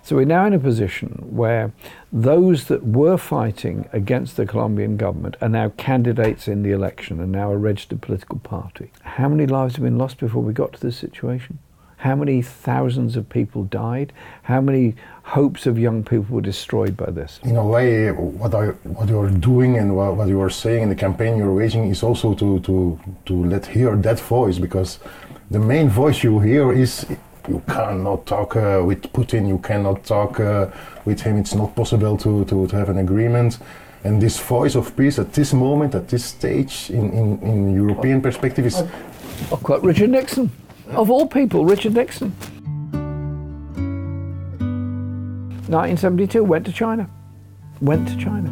So 0.05 0.15
we're 0.15 0.25
now 0.25 0.47
in 0.47 0.53
a 0.53 0.59
position 0.61 1.25
where 1.29 1.73
those 2.13 2.67
that 2.67 2.87
were 2.87 3.17
fighting 3.17 3.89
against 3.93 4.37
the 4.37 4.47
Colombian 4.47 4.97
government 4.97 5.35
are 5.41 5.49
now 5.49 5.71
candidates 5.71 6.47
in 6.47 6.63
the 6.63 6.71
election 6.71 7.19
and 7.21 7.33
now 7.33 7.51
a 7.51 7.57
registered 7.57 8.01
political 8.03 8.39
party. 8.39 8.93
How 9.03 9.29
many 9.29 9.47
lives 9.47 9.75
have 9.75 9.83
been 9.83 9.99
lost 9.99 10.19
before 10.19 10.45
we 10.45 10.53
got 10.53 10.75
to 10.75 10.81
this 10.81 10.97
situation? 10.97 11.59
How 12.03 12.17
many 12.17 12.43
thousands 12.43 13.15
of 13.15 13.29
people 13.29 13.63
died? 13.63 14.13
How 14.43 14.61
many 14.61 14.97
hopes 15.23 15.67
of 15.67 15.79
young 15.79 16.03
people 16.03 16.35
were 16.35 16.41
destroyed 16.41 16.97
by 16.97 17.13
this? 17.13 17.39
In 17.45 17.55
a 17.55 17.65
way, 17.65 18.11
what, 18.11 18.53
I, 18.57 18.71
what 18.97 19.09
you're 19.09 19.31
doing 19.31 19.79
and 19.79 19.95
what, 19.97 20.17
what 20.17 20.27
you 20.27 20.41
are 20.41 20.51
saying 20.51 20.83
in 20.83 20.89
the 20.89 20.97
campaign 20.97 21.39
you're 21.39 21.55
waging 21.55 21.85
is 21.91 22.03
also 22.03 22.35
to, 22.35 22.59
to, 22.59 22.99
to 23.27 23.45
let 23.45 23.67
hear 23.67 23.95
that 23.95 24.19
voice 24.19 24.59
because 24.59 24.99
the 25.49 25.61
main 25.61 25.89
voice 25.89 26.25
you 26.25 26.41
hear 26.41 26.73
is 26.73 27.07
you 27.49 27.63
cannot 27.69 28.27
talk 28.27 28.57
uh, 28.57 28.83
with 28.85 29.03
Putin, 29.13 29.47
you 29.47 29.59
cannot 29.59 30.03
talk 30.03 30.41
uh, 30.41 30.67
with 31.05 31.21
him, 31.21 31.37
it's 31.39 31.55
not 31.55 31.77
possible 31.77 32.17
to, 32.17 32.45
to, 32.47 32.67
to 32.67 32.77
have 32.77 32.89
an 32.89 32.99
agreement. 32.99 33.61
And 34.03 34.21
this 34.21 34.41
voice 34.41 34.75
of 34.75 34.97
peace 34.97 35.21
at 35.21 35.33
this 35.35 35.53
moment, 35.53 35.95
at 35.95 36.09
this 36.09 36.25
stage, 36.25 36.91
in, 36.91 37.13
in, 37.13 37.39
in 37.43 37.75
European 37.77 38.21
perspective, 38.21 38.67
is. 38.67 38.83
I've 39.53 39.63
got 39.63 39.85
Richard 39.85 40.11
Nixon. 40.11 40.51
Of 40.95 41.11
all 41.11 41.27
people, 41.27 41.65
Richard 41.65 41.95
Nixon. 41.95 42.31
1972, 45.73 46.45
went 46.45 46.67
to 46.67 46.73
China. 46.73 47.09
Went 47.81 48.07
to 48.09 48.17
China. 48.19 48.51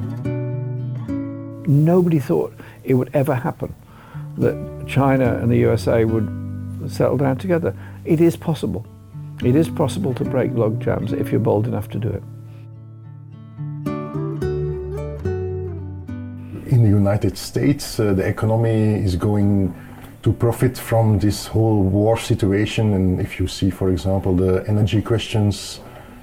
Nobody 1.67 2.19
thought 2.19 2.55
it 2.83 2.95
would 2.95 3.11
ever 3.13 3.35
happen 3.35 3.75
that 4.39 4.87
China 4.89 5.37
and 5.37 5.51
the 5.51 5.59
USA 5.59 6.07
would 6.07 6.91
settle 6.91 7.19
down 7.19 7.37
together. 7.37 7.75
It 8.07 8.23
is 8.23 8.37
possible. 8.37 8.87
It 9.45 9.55
is 9.55 9.69
possible 9.69 10.15
to 10.15 10.25
break 10.25 10.55
log 10.55 10.81
jams 10.81 11.13
if 11.13 11.31
you're 11.31 11.41
bold 11.41 11.67
enough 11.67 11.89
to 11.91 11.99
do 11.99 12.09
it. 12.09 12.23
In 16.73 16.83
the 16.85 16.89
United 16.89 17.37
States, 17.37 18.01
uh, 18.01 18.15
the 18.15 18.27
economy 18.27 18.95
is 18.95 19.15
going 19.17 19.75
to 20.23 20.33
profit 20.33 20.77
from 20.77 21.19
this 21.19 21.47
whole 21.47 21.83
war 21.83 22.19
situation. 22.19 22.95
And 22.95 23.21
if 23.21 23.39
you 23.41 23.47
see, 23.47 23.71
for 23.71 23.91
example, 23.91 24.37
the 24.37 24.65
energy 24.69 25.01
questions 25.03 25.81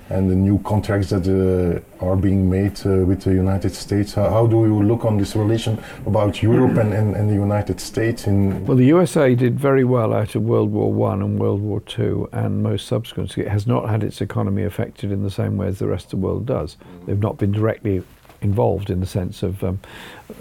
and 0.10 0.29
the 0.29 0.36
new 0.36 0.60
contracts 0.60 1.10
that 1.10 1.27
uh, 1.27 2.05
are 2.05 2.15
being 2.15 2.49
made 2.49 2.79
uh, 2.86 3.05
with 3.05 3.21
the 3.21 3.33
United 3.33 3.73
States. 3.73 4.13
How, 4.13 4.29
how, 4.29 4.47
do 4.47 4.65
you 4.65 4.81
look 4.81 5.03
on 5.03 5.17
this 5.17 5.36
relation 5.36 5.77
about 6.05 6.41
Europe 6.41 6.77
and, 6.77 6.93
and, 6.93 7.15
and, 7.15 7.29
the 7.29 7.33
United 7.33 7.79
States? 7.81 8.25
In 8.25 8.65
well, 8.65 8.77
the 8.77 8.86
USA 8.86 9.36
did 9.36 9.60
very 9.60 9.83
well 9.83 10.13
out 10.13 10.36
of 10.36 10.43
World 10.43 10.71
War 10.71 10.93
One 10.93 11.21
and 11.21 11.39
World 11.39 11.62
War 11.62 11.81
Two, 11.81 12.29
and 12.31 12.63
most 12.63 12.88
subsequently, 12.88 13.43
it 13.43 13.49
has 13.49 13.67
not 13.67 13.89
had 13.89 14.03
its 14.03 14.21
economy 14.21 14.63
affected 14.63 15.12
in 15.12 15.23
the 15.23 15.31
same 15.31 15.57
way 15.57 15.67
as 15.67 15.79
the 15.79 15.88
rest 15.88 16.05
of 16.05 16.12
the 16.12 16.17
world 16.17 16.45
does. 16.45 16.77
They've 17.05 17.19
not 17.19 17.38
been 17.38 17.51
directly 17.51 18.01
involved 18.41 18.89
in 18.89 18.99
the 18.99 19.05
sense 19.05 19.43
of 19.43 19.63
um, 19.63 19.79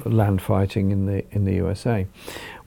land 0.04 0.42
fighting 0.42 0.90
in 0.90 1.06
the 1.06 1.24
in 1.32 1.44
the 1.44 1.54
USA. 1.54 2.06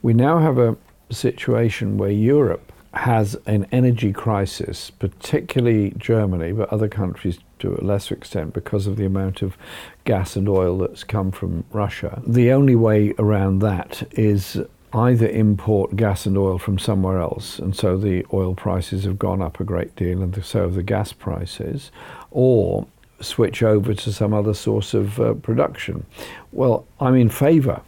We 0.02 0.14
now 0.14 0.40
have 0.40 0.58
a 0.58 0.78
situation 1.12 1.98
where 1.98 2.12
Europe 2.12 2.72
has 2.94 3.36
an 3.46 3.68
energy 3.72 4.12
crisis, 4.12 4.90
particularly 4.90 5.94
Germany, 5.98 6.54
but 6.54 6.70
other 6.70 6.88
countries 6.88 7.40
to 7.60 7.76
a 7.76 7.84
lesser 7.84 8.16
extent 8.16 8.54
because 8.54 8.88
of 8.88 8.96
the 8.96 9.06
amount 9.06 9.42
of 9.42 9.58
gas 10.06 10.36
and 10.36 10.48
oil 10.50 10.78
that's 10.78 11.04
come 11.04 11.32
from 11.32 11.66
Russia. 11.72 12.22
The 12.26 12.52
only 12.52 12.76
way 12.76 13.14
around 13.20 13.60
that 13.60 14.04
is 14.12 14.60
either 14.94 15.28
import 15.28 15.96
gas 15.96 16.26
and 16.26 16.38
oil 16.38 16.58
from 16.58 16.80
somewhere 16.80 17.20
else, 17.20 17.60
and 17.60 17.76
so 17.76 17.96
the 17.96 18.26
oil 18.34 18.56
prices 18.56 19.04
have 19.04 19.20
gone 19.20 19.42
up 19.42 19.60
a 19.60 19.64
great 19.64 19.96
deal, 19.96 20.24
and 20.24 20.44
so 20.44 20.64
have 20.64 20.74
the 20.74 20.82
gas 20.82 21.14
prices, 21.14 21.92
or 22.32 22.88
switch 23.22 23.62
over 23.62 23.94
to 23.94 24.12
some 24.12 24.34
other 24.34 24.54
source 24.54 24.94
of 24.94 25.20
uh, 25.20 25.34
production. 25.36 26.06
Well, 26.52 26.88
I'm 27.00 27.16
in 27.16 27.30
favour 27.30 27.82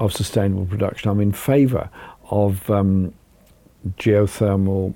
of 0.00 0.12
sustainable 0.12 0.66
production. 0.66 1.10
I'm 1.10 1.20
in 1.20 1.32
favour 1.32 1.90
of 2.30 2.68
um, 2.70 3.12
geothermal, 3.96 4.94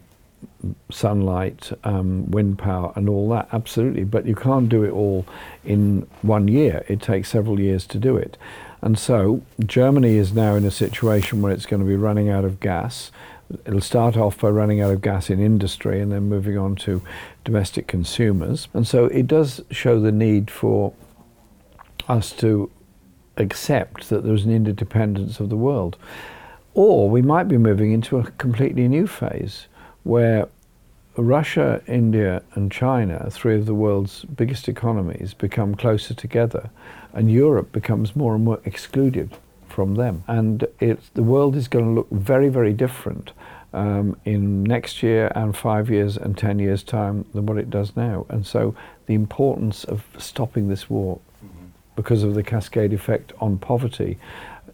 sunlight, 0.91 1.73
um, 1.85 2.31
wind 2.31 2.59
power, 2.59 2.93
and 2.95 3.09
all 3.09 3.29
that, 3.31 3.49
absolutely. 3.53 4.05
But 4.05 4.27
you 4.27 4.35
can't 4.35 4.69
do 4.69 4.85
it 4.85 4.91
all 4.91 5.27
in 5.65 6.07
one 6.23 6.49
year. 6.49 6.85
It 6.89 7.01
takes 7.01 7.31
several 7.31 7.59
years 7.59 7.87
to 7.89 7.99
do 7.99 8.17
it. 8.17 8.37
And 8.81 8.99
so 8.99 9.43
Germany 9.65 10.17
is 10.17 10.33
now 10.33 10.57
in 10.57 10.65
a 10.65 10.71
situation 10.71 11.41
where 11.41 11.53
it's 11.53 11.67
going 11.67 11.81
to 11.81 11.87
be 11.87 11.97
running 11.97 12.29
out 12.29 12.45
of 12.45 12.59
gas. 12.59 13.13
It'll 13.65 13.81
start 13.81 14.17
off 14.17 14.41
by 14.41 14.49
running 14.49 14.81
out 14.81 14.93
of 14.93 15.03
gas 15.03 15.31
in 15.31 15.39
industry 15.39 16.01
and 16.01 16.11
then 16.11 16.29
moving 16.29 16.59
on 16.59 16.75
to 16.77 17.03
domestic 17.45 17.87
consumers. 17.87 18.69
And 18.75 18.87
so 18.87 19.07
it 19.07 19.27
does 19.27 19.63
show 19.71 20.01
the 20.01 20.11
need 20.11 20.51
for 20.51 20.93
us 22.09 22.33
to 22.33 22.71
accept 23.37 24.09
that 24.09 24.25
there's 24.25 24.45
an 24.45 24.53
interdependence 24.53 25.41
of 25.41 25.49
the 25.49 25.57
world. 25.57 25.97
Or 26.75 27.11
we 27.11 27.23
might 27.23 27.49
be 27.49 27.59
moving 27.59 27.93
into 27.93 28.19
a 28.19 28.31
completely 28.33 28.89
new 28.89 29.07
phase 29.07 29.67
where 30.05 30.49
Russia, 31.17 31.83
India, 31.87 32.43
and 32.55 32.73
China, 32.73 33.29
three 33.31 33.57
of 33.57 33.67
the 33.67 33.75
world's 33.75 34.25
biggest 34.25 34.69
economies, 34.69 35.35
become 35.35 35.75
closer 35.75 36.15
together, 36.15 36.71
and 37.13 37.31
Europe 37.31 37.71
becomes 37.73 38.17
more 38.17 38.35
and 38.35 38.45
more 38.45 38.61
excluded 38.65 39.37
from 39.69 39.97
them. 39.97 40.25
And 40.27 40.67
it, 40.81 41.01
the 41.15 41.23
world 41.23 41.55
is 41.57 41.69
going 41.69 41.85
to 41.85 41.91
look 41.91 42.11
very, 42.11 42.49
very 42.49 42.73
different 42.73 43.33
um, 43.75 44.17
in 44.25 44.65
next 44.65 45.03
year 45.03 45.31
and 45.35 45.57
five 45.57 45.91
years 45.91 46.17
and 46.17 46.37
ten 46.37 46.59
years' 46.59 46.83
time 46.83 47.27
than 47.35 47.47
what 47.47 47.59
it 47.59 47.69
does 47.69 47.95
now. 47.97 48.27
And 48.29 48.47
so 48.47 48.75
the 49.07 49.15
importance 49.15 49.85
of 49.85 50.05
stopping 50.19 50.69
this 50.69 50.89
war. 50.89 51.21
Because 51.97 52.23
of 52.23 52.35
the 52.35 52.43
cascade 52.43 52.93
effect 52.93 53.33
on 53.41 53.59
poverty, 53.59 54.19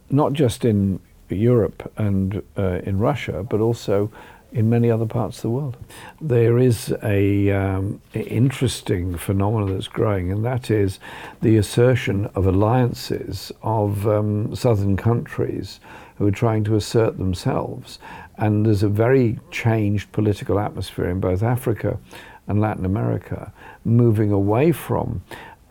not 0.09 0.33
just 0.33 0.65
in 0.65 0.99
Europe 1.29 1.91
and 1.97 2.41
uh, 2.57 2.79
in 2.83 2.99
Russia, 2.99 3.45
but 3.47 3.59
also 3.59 4.11
in 4.51 4.69
many 4.69 4.89
other 4.89 5.05
parts 5.05 5.37
of 5.37 5.41
the 5.43 5.49
world. 5.49 5.77
There 6.19 6.57
is 6.57 6.93
a 7.03 7.51
um, 7.51 8.01
interesting 8.13 9.15
phenomenon 9.17 9.73
that's 9.73 9.87
growing, 9.87 10.31
and 10.31 10.43
that 10.43 10.71
is 10.71 10.99
the 11.41 11.57
assertion 11.57 12.25
of 12.35 12.47
alliances 12.47 13.51
of 13.61 14.07
um, 14.07 14.55
southern 14.55 14.97
countries 14.97 15.79
who 16.17 16.27
are 16.27 16.31
trying 16.31 16.63
to 16.63 16.75
assert 16.75 17.17
themselves. 17.17 17.99
And 18.37 18.65
there's 18.65 18.83
a 18.83 18.89
very 18.89 19.39
changed 19.51 20.11
political 20.11 20.59
atmosphere 20.59 21.09
in 21.09 21.19
both 21.19 21.43
Africa 21.43 21.99
and 22.47 22.59
Latin 22.59 22.85
America, 22.85 23.53
moving 23.85 24.31
away 24.31 24.71
from 24.71 25.21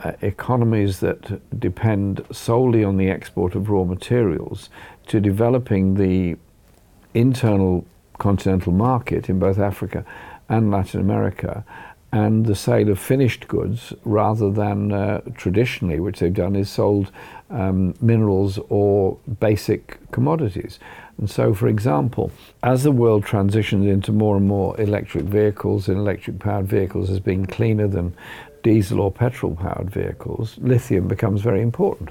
uh, 0.05 0.13
economies 0.23 1.01
that 1.01 1.41
depend 1.59 2.25
solely 2.31 2.85
on 2.85 2.97
the 2.97 3.11
export 3.11 3.55
of 3.55 3.69
raw 3.69 3.85
materials 3.85 4.71
to 5.07 5.21
developing 5.21 5.95
the 5.95 6.37
internal 7.15 7.85
continental 8.19 8.73
market 8.73 9.29
in 9.29 9.39
both 9.39 9.59
Africa 9.59 10.05
and 10.49 10.71
Latin 10.71 11.01
America 11.01 11.65
and 12.11 12.47
the 12.47 12.55
sale 12.55 12.89
of 12.89 12.99
finished 12.99 13.49
goods 13.49 13.93
rather 14.05 14.51
than 14.51 14.93
uh, 14.93 15.21
traditionally, 15.35 16.01
which 16.01 16.21
they've 16.21 16.33
done, 16.33 16.57
is 16.57 16.71
sold 16.71 17.11
um, 17.51 17.95
minerals 18.01 18.59
or 18.71 19.19
basic 19.41 19.99
commodities. 20.11 20.79
And 21.19 21.29
so, 21.29 21.53
for 21.53 21.69
example, 21.69 22.31
as 22.63 22.83
the 22.83 22.93
world 22.93 23.25
transitions 23.25 23.87
into 23.87 24.13
more 24.13 24.37
and 24.37 24.47
more 24.47 24.81
electric 24.81 25.25
vehicles 25.25 25.89
and 25.89 25.99
electric 25.99 26.39
powered 26.39 26.67
vehicles 26.67 27.11
as 27.11 27.21
being 27.21 27.45
cleaner 27.45 27.89
than 27.89 28.15
diesel 28.63 29.01
or 29.01 29.11
petrol 29.11 29.55
powered 29.55 29.91
vehicles, 29.91 30.57
lithium 30.59 31.09
becomes 31.09 31.41
very 31.41 31.63
important. 31.63 32.11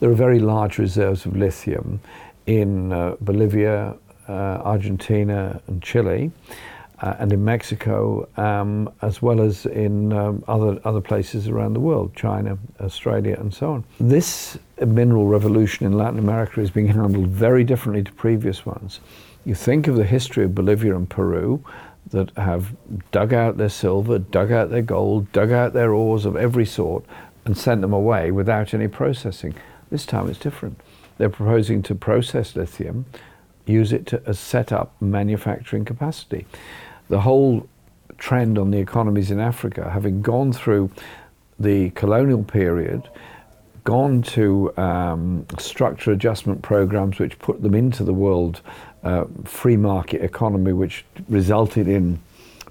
There 0.00 0.10
are 0.10 0.14
very 0.14 0.38
large 0.38 0.78
reserves 0.78 1.26
of 1.26 1.36
lithium 1.36 2.00
in 2.46 2.92
uh, 2.92 3.16
Bolivia, 3.20 3.96
uh, 4.28 4.32
Argentina, 4.32 5.60
and 5.66 5.82
Chile, 5.82 6.30
uh, 7.00 7.14
and 7.18 7.32
in 7.32 7.44
Mexico, 7.44 8.28
um, 8.36 8.92
as 9.02 9.22
well 9.22 9.40
as 9.40 9.66
in 9.66 10.12
um, 10.12 10.42
other 10.48 10.80
other 10.84 11.00
places 11.00 11.48
around 11.48 11.74
the 11.74 11.80
world, 11.80 12.14
China, 12.14 12.58
Australia, 12.80 13.36
and 13.38 13.52
so 13.52 13.72
on. 13.72 13.84
This 14.00 14.58
mineral 14.84 15.26
revolution 15.26 15.86
in 15.86 15.92
Latin 15.92 16.18
America 16.18 16.60
is 16.60 16.70
being 16.70 16.88
handled 16.88 17.28
very 17.28 17.64
differently 17.64 18.02
to 18.02 18.12
previous 18.12 18.66
ones. 18.66 19.00
You 19.44 19.54
think 19.54 19.86
of 19.86 19.96
the 19.96 20.04
history 20.04 20.44
of 20.44 20.54
Bolivia 20.54 20.96
and 20.96 21.08
Peru 21.08 21.64
that 22.10 22.30
have 22.36 22.74
dug 23.12 23.32
out 23.32 23.56
their 23.56 23.68
silver, 23.68 24.18
dug 24.18 24.50
out 24.50 24.70
their 24.70 24.82
gold, 24.82 25.30
dug 25.32 25.52
out 25.52 25.72
their 25.72 25.92
ores 25.92 26.24
of 26.24 26.36
every 26.36 26.66
sort, 26.66 27.04
and 27.44 27.56
sent 27.56 27.80
them 27.80 27.92
away 27.92 28.30
without 28.30 28.74
any 28.74 28.88
processing. 28.88 29.54
This 29.90 30.06
time 30.06 30.28
it's 30.28 30.38
different. 30.38 30.80
They're 31.16 31.28
proposing 31.28 31.82
to 31.84 31.94
process 31.94 32.54
lithium, 32.54 33.06
use 33.66 33.92
it 33.92 34.06
to 34.06 34.34
set 34.34 34.72
up 34.72 34.94
manufacturing 35.00 35.84
capacity. 35.84 36.46
The 37.08 37.20
whole 37.20 37.68
trend 38.18 38.58
on 38.58 38.70
the 38.70 38.78
economies 38.78 39.30
in 39.30 39.40
Africa, 39.40 39.90
having 39.90 40.22
gone 40.22 40.52
through 40.52 40.90
the 41.58 41.90
colonial 41.90 42.44
period, 42.44 43.08
gone 43.88 44.20
to 44.20 44.70
um, 44.76 45.46
structure 45.58 46.12
adjustment 46.12 46.60
programs 46.60 47.18
which 47.18 47.38
put 47.38 47.62
them 47.62 47.74
into 47.74 48.04
the 48.04 48.12
world 48.12 48.60
uh, 49.02 49.24
free 49.44 49.78
market 49.78 50.20
economy, 50.20 50.74
which 50.74 51.06
resulted 51.30 51.88
in 51.88 52.20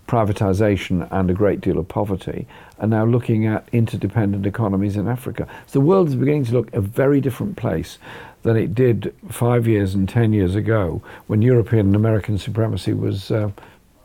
privatization 0.07 1.07
and 1.11 1.31
a 1.31 1.33
great 1.33 1.59
deal 1.59 1.79
of 1.79 1.87
poverty, 1.87 2.45
are 2.77 2.85
now 2.85 3.03
looking 3.03 3.47
at 3.47 3.67
interdependent 3.71 4.45
economies 4.45 4.95
in 4.95 5.07
Africa. 5.07 5.47
So 5.65 5.79
the 5.79 5.85
world 5.87 6.09
is 6.09 6.13
beginning 6.15 6.45
to 6.45 6.53
look 6.53 6.71
a 6.75 6.81
very 6.81 7.19
different 7.19 7.57
place 7.57 7.97
than 8.43 8.55
it 8.55 8.75
did 8.75 9.11
five 9.27 9.67
years 9.67 9.95
and 9.95 10.07
ten 10.07 10.33
years 10.33 10.53
ago 10.53 11.01
when 11.25 11.41
European 11.41 11.87
and 11.87 11.95
American 11.95 12.37
supremacy 12.37 12.93
was 12.93 13.31
uh, 13.31 13.49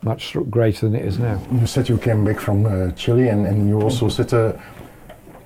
much 0.01 0.35
greater 0.49 0.89
than 0.89 0.95
it 0.95 1.05
is 1.05 1.19
now. 1.19 1.39
You 1.51 1.67
said 1.67 1.89
you 1.89 1.99
came 1.99 2.25
back 2.25 2.39
from 2.39 2.65
uh, 2.65 2.89
Chile 2.93 3.27
and, 3.27 3.45
and 3.45 3.69
you 3.69 3.79
also 3.83 4.09
said 4.09 4.33
uh, 4.33 4.53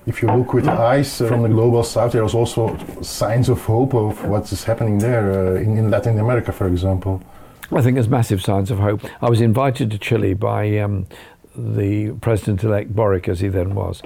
if 0.08 0.22
you 0.22 0.28
look 0.28 0.54
with 0.54 0.66
eyes 0.66 1.20
uh, 1.20 1.28
from 1.28 1.42
the 1.42 1.48
global 1.48 1.84
south, 1.84 2.12
there 2.12 2.24
is 2.24 2.34
also 2.34 2.76
signs 3.02 3.50
of 3.50 3.60
hope 3.60 3.94
of 3.94 4.24
what 4.24 4.50
is 4.50 4.64
happening 4.64 4.98
there 4.98 5.30
uh, 5.30 5.60
in, 5.60 5.76
in, 5.76 5.90
Latin 5.90 6.18
America, 6.18 6.50
for 6.50 6.66
example. 6.66 7.22
I 7.70 7.82
think 7.82 7.96
there's 7.96 8.08
massive 8.08 8.42
signs 8.42 8.70
of 8.70 8.78
hope. 8.78 9.02
I 9.20 9.28
was 9.28 9.42
invited 9.42 9.90
to 9.90 9.98
Chile 9.98 10.32
by 10.32 10.78
um, 10.78 11.06
the 11.54 12.12
president-elect 12.22 12.96
Boric, 12.96 13.28
as 13.28 13.40
he 13.40 13.48
then 13.48 13.74
was, 13.74 14.00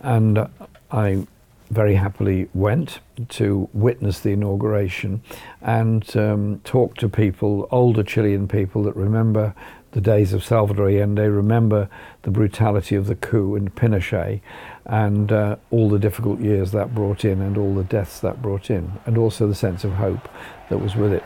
and 0.00 0.48
I 0.90 1.24
very 1.70 1.94
happily 1.94 2.48
went 2.52 2.98
to 3.28 3.68
witness 3.72 4.20
the 4.20 4.30
inauguration 4.30 5.22
and 5.62 6.16
um, 6.16 6.60
talk 6.64 6.96
to 6.96 7.08
people, 7.08 7.68
older 7.70 8.02
Chilean 8.02 8.48
people 8.48 8.82
that 8.82 8.94
remember 8.96 9.54
the 9.94 10.00
days 10.00 10.32
of 10.32 10.44
Salvador 10.44 10.88
Allende, 10.88 11.28
remember 11.28 11.88
the 12.22 12.30
brutality 12.32 12.96
of 12.96 13.06
the 13.06 13.14
coup 13.14 13.54
in 13.54 13.70
Pinochet, 13.70 14.40
and 14.84 15.30
uh, 15.30 15.54
all 15.70 15.88
the 15.88 16.00
difficult 16.00 16.40
years 16.40 16.72
that 16.72 16.92
brought 16.92 17.24
in 17.24 17.40
and 17.40 17.56
all 17.56 17.72
the 17.76 17.84
deaths 17.84 18.18
that 18.18 18.42
brought 18.42 18.70
in, 18.70 18.92
and 19.06 19.16
also 19.16 19.46
the 19.46 19.54
sense 19.54 19.84
of 19.84 19.92
hope 19.92 20.28
that 20.68 20.78
was 20.78 20.96
with 20.96 21.12
it. 21.12 21.22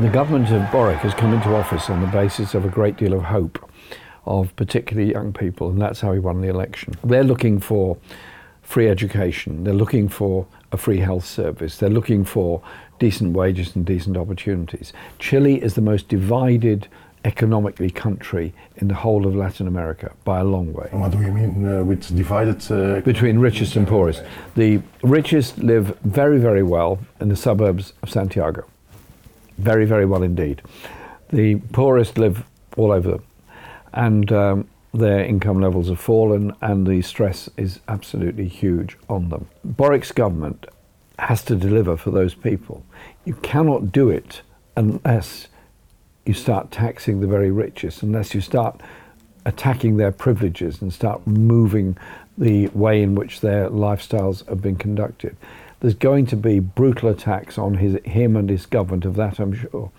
The 0.00 0.08
government 0.08 0.50
of 0.50 0.72
Boric 0.72 0.98
has 1.00 1.12
come 1.12 1.34
into 1.34 1.54
office 1.54 1.90
on 1.90 2.00
the 2.00 2.06
basis 2.06 2.54
of 2.54 2.64
a 2.64 2.70
great 2.70 2.96
deal 2.96 3.12
of 3.12 3.24
hope 3.24 3.58
of 4.24 4.54
particularly 4.56 5.12
young 5.12 5.32
people, 5.32 5.70
and 5.70 5.80
that's 5.80 6.00
how 6.00 6.12
he 6.12 6.18
won 6.18 6.40
the 6.40 6.48
election. 6.48 6.94
They're 7.04 7.24
looking 7.24 7.60
for 7.60 7.96
free 8.62 8.88
education, 8.88 9.64
they're 9.64 9.74
looking 9.74 10.08
for 10.08 10.46
a 10.72 10.76
free 10.76 10.98
health 10.98 11.26
service. 11.26 11.76
They're 11.76 11.90
looking 11.90 12.24
for 12.24 12.62
decent 12.98 13.36
wages 13.36 13.76
and 13.76 13.84
decent 13.84 14.16
opportunities. 14.16 14.92
Chile 15.18 15.62
is 15.62 15.74
the 15.74 15.82
most 15.82 16.08
divided 16.08 16.88
economically 17.24 17.90
country 17.90 18.52
in 18.76 18.88
the 18.88 18.94
whole 18.94 19.26
of 19.26 19.34
Latin 19.34 19.68
America 19.68 20.12
by 20.24 20.40
a 20.40 20.44
long 20.44 20.72
way. 20.72 20.88
What 20.90 21.12
do 21.12 21.20
you 21.20 21.30
mean 21.30 21.68
uh, 21.68 21.84
with 21.84 22.16
divided? 22.16 22.70
Uh, 22.70 23.00
Between 23.00 23.38
richest 23.38 23.76
and 23.76 23.86
poorest. 23.86 24.22
The 24.56 24.80
richest 25.02 25.58
live 25.58 25.96
very, 26.04 26.38
very 26.38 26.62
well 26.62 26.98
in 27.20 27.28
the 27.28 27.36
suburbs 27.36 27.92
of 28.02 28.10
Santiago. 28.10 28.64
Very, 29.58 29.84
very 29.84 30.06
well 30.06 30.22
indeed. 30.22 30.62
The 31.30 31.56
poorest 31.72 32.18
live 32.18 32.42
all 32.76 32.90
over 32.90 33.10
them. 33.12 33.22
And 33.92 34.32
um, 34.32 34.68
their 34.94 35.24
income 35.24 35.60
levels 35.60 35.88
have 35.88 36.00
fallen 36.00 36.54
and 36.60 36.86
the 36.86 37.02
stress 37.02 37.48
is 37.56 37.80
absolutely 37.88 38.48
huge 38.48 38.96
on 39.08 39.28
them. 39.30 39.48
Boric's 39.64 40.12
government 40.12 40.66
has 41.18 41.42
to 41.44 41.56
deliver 41.56 41.96
for 41.96 42.10
those 42.10 42.34
people. 42.34 42.84
You 43.24 43.34
cannot 43.34 43.92
do 43.92 44.10
it 44.10 44.42
unless 44.76 45.48
you 46.24 46.34
start 46.34 46.70
taxing 46.70 47.20
the 47.20 47.26
very 47.26 47.50
richest, 47.50 48.02
unless 48.02 48.34
you 48.34 48.40
start 48.40 48.80
attacking 49.44 49.96
their 49.96 50.12
privileges 50.12 50.80
and 50.80 50.92
start 50.92 51.26
moving 51.26 51.96
the 52.38 52.68
way 52.68 53.02
in 53.02 53.14
which 53.14 53.40
their 53.40 53.68
lifestyles 53.68 54.46
have 54.48 54.62
been 54.62 54.76
conducted. 54.76 55.36
There's 55.80 55.94
going 55.94 56.26
to 56.26 56.36
be 56.36 56.60
brutal 56.60 57.08
attacks 57.08 57.58
on 57.58 57.74
his, 57.74 57.98
him 58.04 58.36
and 58.36 58.48
his 58.48 58.66
government, 58.66 59.04
of 59.04 59.16
that 59.16 59.40
I'm 59.40 59.52
sure. 59.52 59.90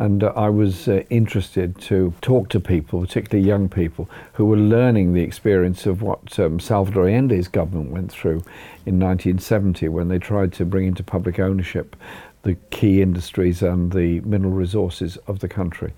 And 0.00 0.24
uh, 0.24 0.32
I 0.34 0.48
was 0.48 0.88
uh, 0.88 1.02
interested 1.10 1.78
to 1.82 2.14
talk 2.22 2.48
to 2.48 2.58
people, 2.58 3.02
particularly 3.02 3.46
young 3.46 3.68
people, 3.68 4.08
who 4.32 4.46
were 4.46 4.56
learning 4.56 5.12
the 5.12 5.20
experience 5.20 5.84
of 5.84 6.00
what 6.00 6.38
um, 6.38 6.58
Salvador 6.58 7.04
Allende's 7.04 7.48
government 7.48 7.90
went 7.90 8.10
through 8.10 8.42
in 8.86 8.98
1970 8.98 9.88
when 9.88 10.08
they 10.08 10.18
tried 10.18 10.54
to 10.54 10.64
bring 10.64 10.86
into 10.86 11.02
public 11.02 11.38
ownership 11.38 11.96
the 12.44 12.54
key 12.70 13.02
industries 13.02 13.62
and 13.62 13.92
the 13.92 14.20
mineral 14.20 14.54
resources 14.54 15.18
of 15.26 15.40
the 15.40 15.48
country. 15.48 15.92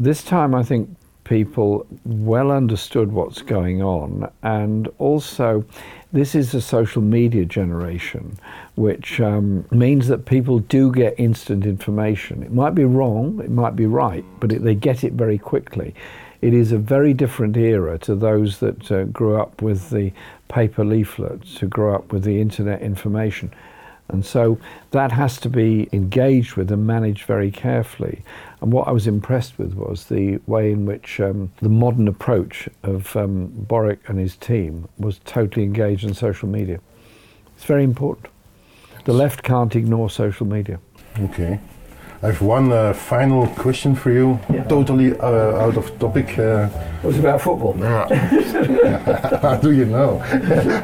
This 0.00 0.24
time, 0.24 0.52
I 0.52 0.64
think 0.64 0.90
people 1.22 1.86
well 2.04 2.50
understood 2.50 3.12
what's 3.12 3.42
going 3.42 3.82
on, 3.84 4.28
and 4.42 4.88
also 4.98 5.64
this 6.12 6.34
is 6.34 6.54
a 6.54 6.60
social 6.60 7.02
media 7.02 7.44
generation, 7.44 8.38
which 8.76 9.20
um, 9.20 9.66
means 9.70 10.08
that 10.08 10.24
people 10.24 10.58
do 10.60 10.90
get 10.90 11.14
instant 11.18 11.66
information. 11.66 12.42
It 12.42 12.52
might 12.52 12.74
be 12.74 12.84
wrong, 12.84 13.40
it 13.40 13.50
might 13.50 13.76
be 13.76 13.86
right, 13.86 14.24
but 14.40 14.52
it, 14.52 14.62
they 14.64 14.74
get 14.74 15.04
it 15.04 15.12
very 15.12 15.36
quickly. 15.36 15.94
It 16.40 16.54
is 16.54 16.72
a 16.72 16.78
very 16.78 17.12
different 17.12 17.56
era 17.56 17.98
to 17.98 18.14
those 18.14 18.60
that 18.60 18.90
uh, 18.90 19.04
grew 19.04 19.40
up 19.40 19.60
with 19.60 19.90
the 19.90 20.12
paper 20.48 20.84
leaflets, 20.84 21.58
who 21.58 21.66
grew 21.66 21.94
up 21.94 22.12
with 22.12 22.24
the 22.24 22.40
internet 22.40 22.80
information. 22.80 23.52
And 24.08 24.24
so 24.24 24.58
that 24.92 25.12
has 25.12 25.38
to 25.40 25.50
be 25.50 25.88
engaged 25.92 26.54
with 26.54 26.72
and 26.72 26.86
managed 26.86 27.24
very 27.24 27.50
carefully. 27.50 28.22
And 28.60 28.72
what 28.72 28.88
I 28.88 28.90
was 28.90 29.06
impressed 29.06 29.58
with 29.58 29.74
was 29.74 30.06
the 30.06 30.38
way 30.46 30.72
in 30.72 30.84
which 30.84 31.20
um, 31.20 31.52
the 31.62 31.68
modern 31.68 32.08
approach 32.08 32.68
of 32.82 33.14
um, 33.16 33.46
Boric 33.54 34.00
and 34.08 34.18
his 34.18 34.36
team 34.36 34.88
was 34.98 35.20
totally 35.24 35.64
engaged 35.64 36.04
in 36.04 36.14
social 36.14 36.48
media. 36.48 36.80
It's 37.54 37.64
very 37.64 37.84
important. 37.84 38.28
The 39.04 39.12
left 39.12 39.42
can't 39.42 39.74
ignore 39.76 40.10
social 40.10 40.46
media. 40.46 40.80
Okay. 41.20 41.60
I 42.20 42.26
have 42.26 42.42
one 42.42 42.72
uh, 42.72 42.92
final 42.94 43.46
question 43.46 43.94
for 43.94 44.10
you, 44.10 44.40
yeah. 44.52 44.64
totally 44.64 45.16
uh, 45.20 45.64
out 45.64 45.76
of 45.76 45.96
topic. 46.00 46.36
Uh, 46.36 46.68
it 47.00 47.06
was 47.06 47.16
about 47.16 47.40
football. 47.40 47.74
How 49.40 49.56
do 49.62 49.70
you 49.70 49.84
know? 49.84 50.20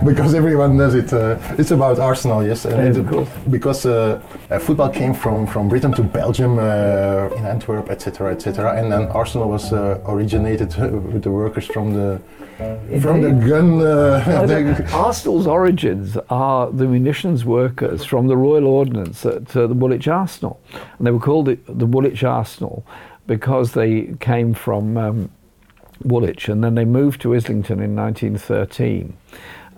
because 0.07 0.33
everyone 0.33 0.77
does 0.77 0.94
it. 0.94 1.12
Uh, 1.12 1.37
it's 1.59 1.73
about 1.73 1.99
Arsenal, 1.99 2.47
yes. 2.47 2.64
And 2.66 2.97
of 2.97 3.09
course. 3.09 3.29
Because 3.51 3.85
uh, 3.85 4.23
uh, 4.49 4.61
football 4.61 4.90
came 4.90 5.12
from, 5.12 5.44
from 5.49 5.68
Britain 5.68 5.92
to 5.94 6.05
Belgium, 6.05 6.61
in 6.61 7.44
Antwerp, 7.44 7.90
etc., 7.90 8.31
etc., 8.31 8.77
and 8.79 8.92
then 8.92 9.09
Arsenal 9.09 9.49
was 9.49 9.73
originated 10.07 10.77
with 10.77 11.25
the 11.25 11.33
workers 11.33 11.66
from 11.66 11.94
the 11.94 12.20
Indeed. 12.59 13.03
from 13.03 13.23
the 13.23 13.31
gun. 13.31 13.81
Uh, 13.81 14.88
Arsenal's 14.92 15.47
origins 15.47 16.16
are 16.31 16.70
the 16.70 16.87
munitions 16.87 17.44
workers 17.44 18.05
from 18.05 18.29
the 18.29 18.37
Royal 18.37 18.66
Ordnance 18.66 19.27
at 19.27 19.57
uh, 19.57 19.66
the 19.66 19.75
Woolwich 19.75 20.07
Arsenal, 20.07 20.61
and 20.99 21.07
they 21.07 21.11
were 21.11 21.18
called 21.24 21.48
it 21.48 21.78
the 21.78 21.87
Woolwich 21.87 22.22
Arsenal 22.22 22.84
because 23.26 23.72
they 23.72 24.14
came 24.20 24.52
from 24.52 24.98
um, 24.98 25.30
Woolwich, 26.02 26.50
and 26.50 26.62
then 26.62 26.74
they 26.74 26.84
moved 26.84 27.22
to 27.22 27.34
Islington 27.34 27.80
in 27.80 27.96
1913 27.96 29.16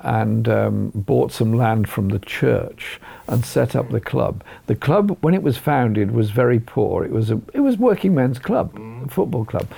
and 0.00 0.48
um, 0.48 0.90
bought 0.92 1.30
some 1.30 1.52
land 1.52 1.88
from 1.88 2.08
the 2.08 2.18
church 2.18 3.00
and 3.28 3.44
set 3.44 3.76
up 3.76 3.90
the 3.90 4.00
club. 4.00 4.42
The 4.66 4.74
club, 4.74 5.16
when 5.20 5.34
it 5.34 5.42
was 5.44 5.56
founded, 5.56 6.10
was 6.10 6.30
very 6.30 6.58
poor. 6.58 7.04
It 7.04 7.12
was 7.12 7.30
a 7.30 7.40
it 7.54 7.60
was 7.60 7.78
working 7.78 8.12
men's 8.16 8.40
club, 8.40 8.74
mm. 8.74 9.08
football 9.08 9.44
club, 9.44 9.68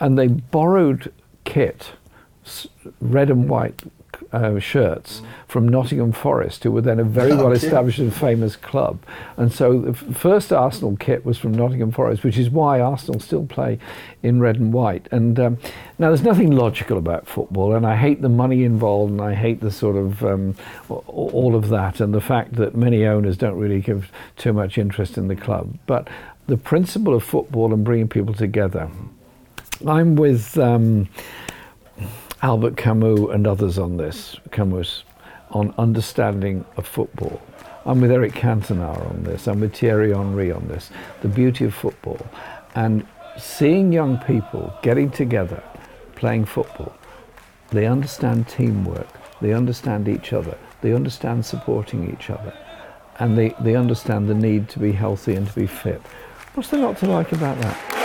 and 0.00 0.18
they 0.18 0.26
borrowed 0.26 1.12
kit 1.44 1.92
red 3.00 3.30
and 3.30 3.48
white 3.48 3.80
uh, 4.32 4.58
shirts 4.58 5.20
mm. 5.20 5.26
from 5.46 5.68
Nottingham 5.68 6.12
Forest, 6.12 6.64
who 6.64 6.72
were 6.72 6.80
then 6.80 6.98
a 6.98 7.04
very 7.04 7.34
well 7.36 7.52
established 7.52 7.98
and 7.98 8.12
famous 8.12 8.56
club. 8.56 8.98
And 9.36 9.52
so 9.52 9.80
the 9.80 9.90
f- 9.90 10.16
first 10.16 10.52
Arsenal 10.52 10.96
kit 10.96 11.24
was 11.24 11.38
from 11.38 11.52
Nottingham 11.52 11.92
Forest, 11.92 12.24
which 12.24 12.38
is 12.38 12.50
why 12.50 12.80
Arsenal 12.80 13.20
still 13.20 13.46
play 13.46 13.78
in 14.22 14.40
red 14.40 14.56
and 14.56 14.72
white. 14.72 15.08
And 15.10 15.38
um, 15.38 15.58
now 15.98 16.08
there's 16.08 16.22
nothing 16.22 16.52
logical 16.52 16.98
about 16.98 17.26
football, 17.26 17.74
and 17.74 17.86
I 17.86 17.96
hate 17.96 18.22
the 18.22 18.28
money 18.28 18.64
involved, 18.64 19.12
and 19.12 19.20
I 19.20 19.34
hate 19.34 19.60
the 19.60 19.70
sort 19.70 19.96
of 19.96 20.24
um, 20.24 20.56
all 20.88 21.54
of 21.54 21.68
that, 21.68 22.00
and 22.00 22.14
the 22.14 22.20
fact 22.20 22.54
that 22.56 22.74
many 22.74 23.04
owners 23.06 23.36
don't 23.36 23.58
really 23.58 23.80
give 23.80 24.10
too 24.36 24.52
much 24.52 24.78
interest 24.78 25.18
in 25.18 25.28
the 25.28 25.36
club. 25.36 25.76
But 25.86 26.08
the 26.46 26.56
principle 26.56 27.14
of 27.14 27.22
football 27.22 27.72
and 27.72 27.84
bringing 27.84 28.08
people 28.08 28.34
together. 28.34 28.90
I'm 29.86 30.16
with. 30.16 30.58
Um, 30.58 31.08
Albert 32.42 32.76
Camus 32.76 33.30
and 33.32 33.46
others 33.46 33.78
on 33.78 33.98
this, 33.98 34.36
Camus, 34.50 35.04
on 35.52 35.72
understanding 35.78 36.64
of 36.76 36.84
football. 36.84 37.40
I'm 37.86 38.00
with 38.00 38.10
Eric 38.10 38.32
Cantona 38.32 38.98
on 39.10 39.22
this. 39.22 39.46
I'm 39.46 39.60
with 39.60 39.76
Thierry 39.76 40.12
Henry 40.12 40.50
on 40.50 40.66
this. 40.66 40.90
The 41.20 41.28
beauty 41.28 41.64
of 41.66 41.72
football. 41.72 42.18
And 42.74 43.06
seeing 43.38 43.92
young 43.92 44.18
people 44.18 44.74
getting 44.82 45.08
together, 45.08 45.62
playing 46.16 46.46
football, 46.46 46.92
they 47.70 47.86
understand 47.86 48.48
teamwork, 48.48 49.06
they 49.40 49.52
understand 49.52 50.08
each 50.08 50.32
other, 50.32 50.58
they 50.80 50.92
understand 50.94 51.46
supporting 51.46 52.12
each 52.12 52.28
other, 52.28 52.52
and 53.20 53.38
they, 53.38 53.54
they 53.60 53.76
understand 53.76 54.28
the 54.28 54.34
need 54.34 54.68
to 54.70 54.80
be 54.80 54.90
healthy 54.90 55.36
and 55.36 55.46
to 55.46 55.54
be 55.54 55.68
fit. 55.68 56.02
What's 56.54 56.70
there 56.70 56.80
not 56.80 56.98
to 56.98 57.06
like 57.06 57.30
about 57.30 57.60
that? 57.60 58.01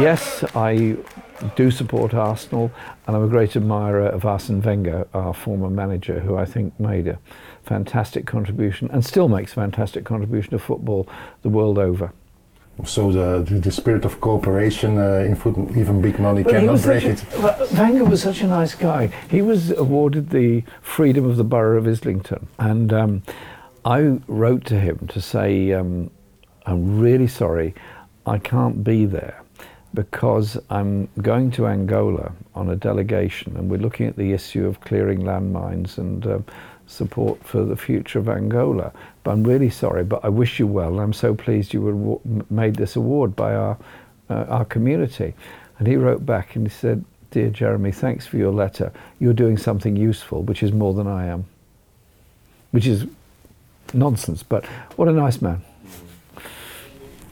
Yes, 0.00 0.44
I 0.54 0.96
do 1.54 1.70
support 1.70 2.14
Arsenal, 2.14 2.70
and 3.06 3.16
I'm 3.16 3.22
a 3.22 3.28
great 3.28 3.56
admirer 3.56 4.06
of 4.06 4.24
Arsene 4.24 4.62
Wenger, 4.62 5.06
our 5.14 5.34
former 5.34 5.70
manager, 5.70 6.20
who 6.20 6.36
I 6.36 6.44
think 6.44 6.78
made 6.80 7.06
a 7.08 7.18
fantastic 7.64 8.26
contribution 8.26 8.88
and 8.92 9.04
still 9.04 9.28
makes 9.28 9.52
a 9.52 9.56
fantastic 9.56 10.04
contribution 10.04 10.50
to 10.50 10.58
football 10.58 11.08
the 11.42 11.48
world 11.48 11.78
over. 11.78 12.12
So 12.84 13.10
the, 13.10 13.42
the, 13.42 13.58
the 13.58 13.72
spirit 13.72 14.04
of 14.04 14.20
cooperation 14.20 14.98
uh, 14.98 15.24
in 15.26 15.34
football, 15.34 15.76
even 15.78 16.02
big 16.02 16.18
money 16.18 16.42
But 16.42 16.52
cannot 16.52 16.82
break 16.82 17.04
such 17.04 17.24
it. 17.34 17.72
Wenger 17.72 18.04
was 18.04 18.22
such 18.22 18.42
a 18.42 18.46
nice 18.46 18.74
guy. 18.74 19.06
He 19.30 19.40
was 19.40 19.70
awarded 19.70 20.28
the 20.28 20.62
freedom 20.82 21.24
of 21.24 21.36
the 21.36 21.44
borough 21.44 21.78
of 21.78 21.88
Islington, 21.88 22.48
and 22.58 22.92
um, 22.92 23.22
I 23.84 24.20
wrote 24.26 24.66
to 24.66 24.78
him 24.78 25.08
to 25.08 25.22
say, 25.22 25.72
um, 25.72 26.10
"I'm 26.66 27.00
really 27.00 27.28
sorry, 27.28 27.74
I 28.26 28.36
can't 28.38 28.84
be 28.84 29.06
there 29.06 29.42
because 29.96 30.56
I'm 30.70 31.08
going 31.20 31.50
to 31.52 31.66
Angola 31.66 32.32
on 32.54 32.70
a 32.70 32.76
delegation, 32.76 33.56
and 33.56 33.68
we're 33.68 33.80
looking 33.80 34.06
at 34.06 34.16
the 34.16 34.32
issue 34.32 34.66
of 34.66 34.80
clearing 34.80 35.22
landmines 35.22 35.98
and." 35.98 36.24
Um, 36.24 36.44
support 36.86 37.42
for 37.44 37.64
the 37.64 37.76
future 37.76 38.18
of 38.18 38.28
Angola. 38.28 38.92
But 39.24 39.32
I'm 39.32 39.44
really 39.44 39.70
sorry, 39.70 40.04
but 40.04 40.24
I 40.24 40.28
wish 40.28 40.58
you 40.58 40.66
well. 40.66 41.00
I'm 41.00 41.12
so 41.12 41.34
pleased 41.34 41.74
you 41.74 41.82
were 41.82 42.18
made 42.48 42.76
this 42.76 42.96
award 42.96 43.34
by 43.34 43.54
our, 43.54 43.76
uh, 44.30 44.44
our 44.48 44.64
community. 44.64 45.34
And 45.78 45.86
he 45.86 45.96
wrote 45.96 46.24
back 46.24 46.56
and 46.56 46.66
he 46.66 46.72
said, 46.72 47.04
Dear 47.32 47.50
Jeremy, 47.50 47.92
thanks 47.92 48.26
for 48.26 48.36
your 48.36 48.52
letter. 48.52 48.92
You're 49.18 49.34
doing 49.34 49.58
something 49.58 49.96
useful, 49.96 50.42
which 50.42 50.62
is 50.62 50.72
more 50.72 50.94
than 50.94 51.06
I 51.06 51.26
am. 51.26 51.44
Which 52.70 52.86
is 52.86 53.06
nonsense, 53.92 54.42
but 54.42 54.64
what 54.96 55.08
a 55.08 55.12
nice 55.12 55.42
man. 55.42 55.62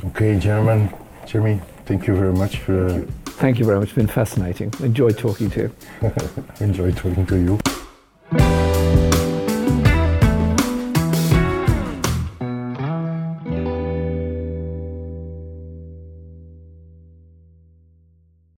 Okay, 0.06 0.38
Jeremy, 0.38 0.90
Jeremy, 1.26 1.60
thank 1.86 2.06
you 2.06 2.14
very 2.16 2.32
much 2.32 2.58
for. 2.58 2.86
Uh, 2.86 3.06
Thank 3.36 3.58
you 3.58 3.64
very 3.64 3.78
much. 3.80 3.88
It's 3.88 3.96
been 3.96 4.06
fascinating. 4.06 4.72
Enjoyed 4.80 5.18
talking 5.18 5.50
to 5.50 5.62
you. 5.62 5.72
enjoy 6.60 6.92
talking 6.92 7.26
to 7.26 7.36
you. 7.36 7.58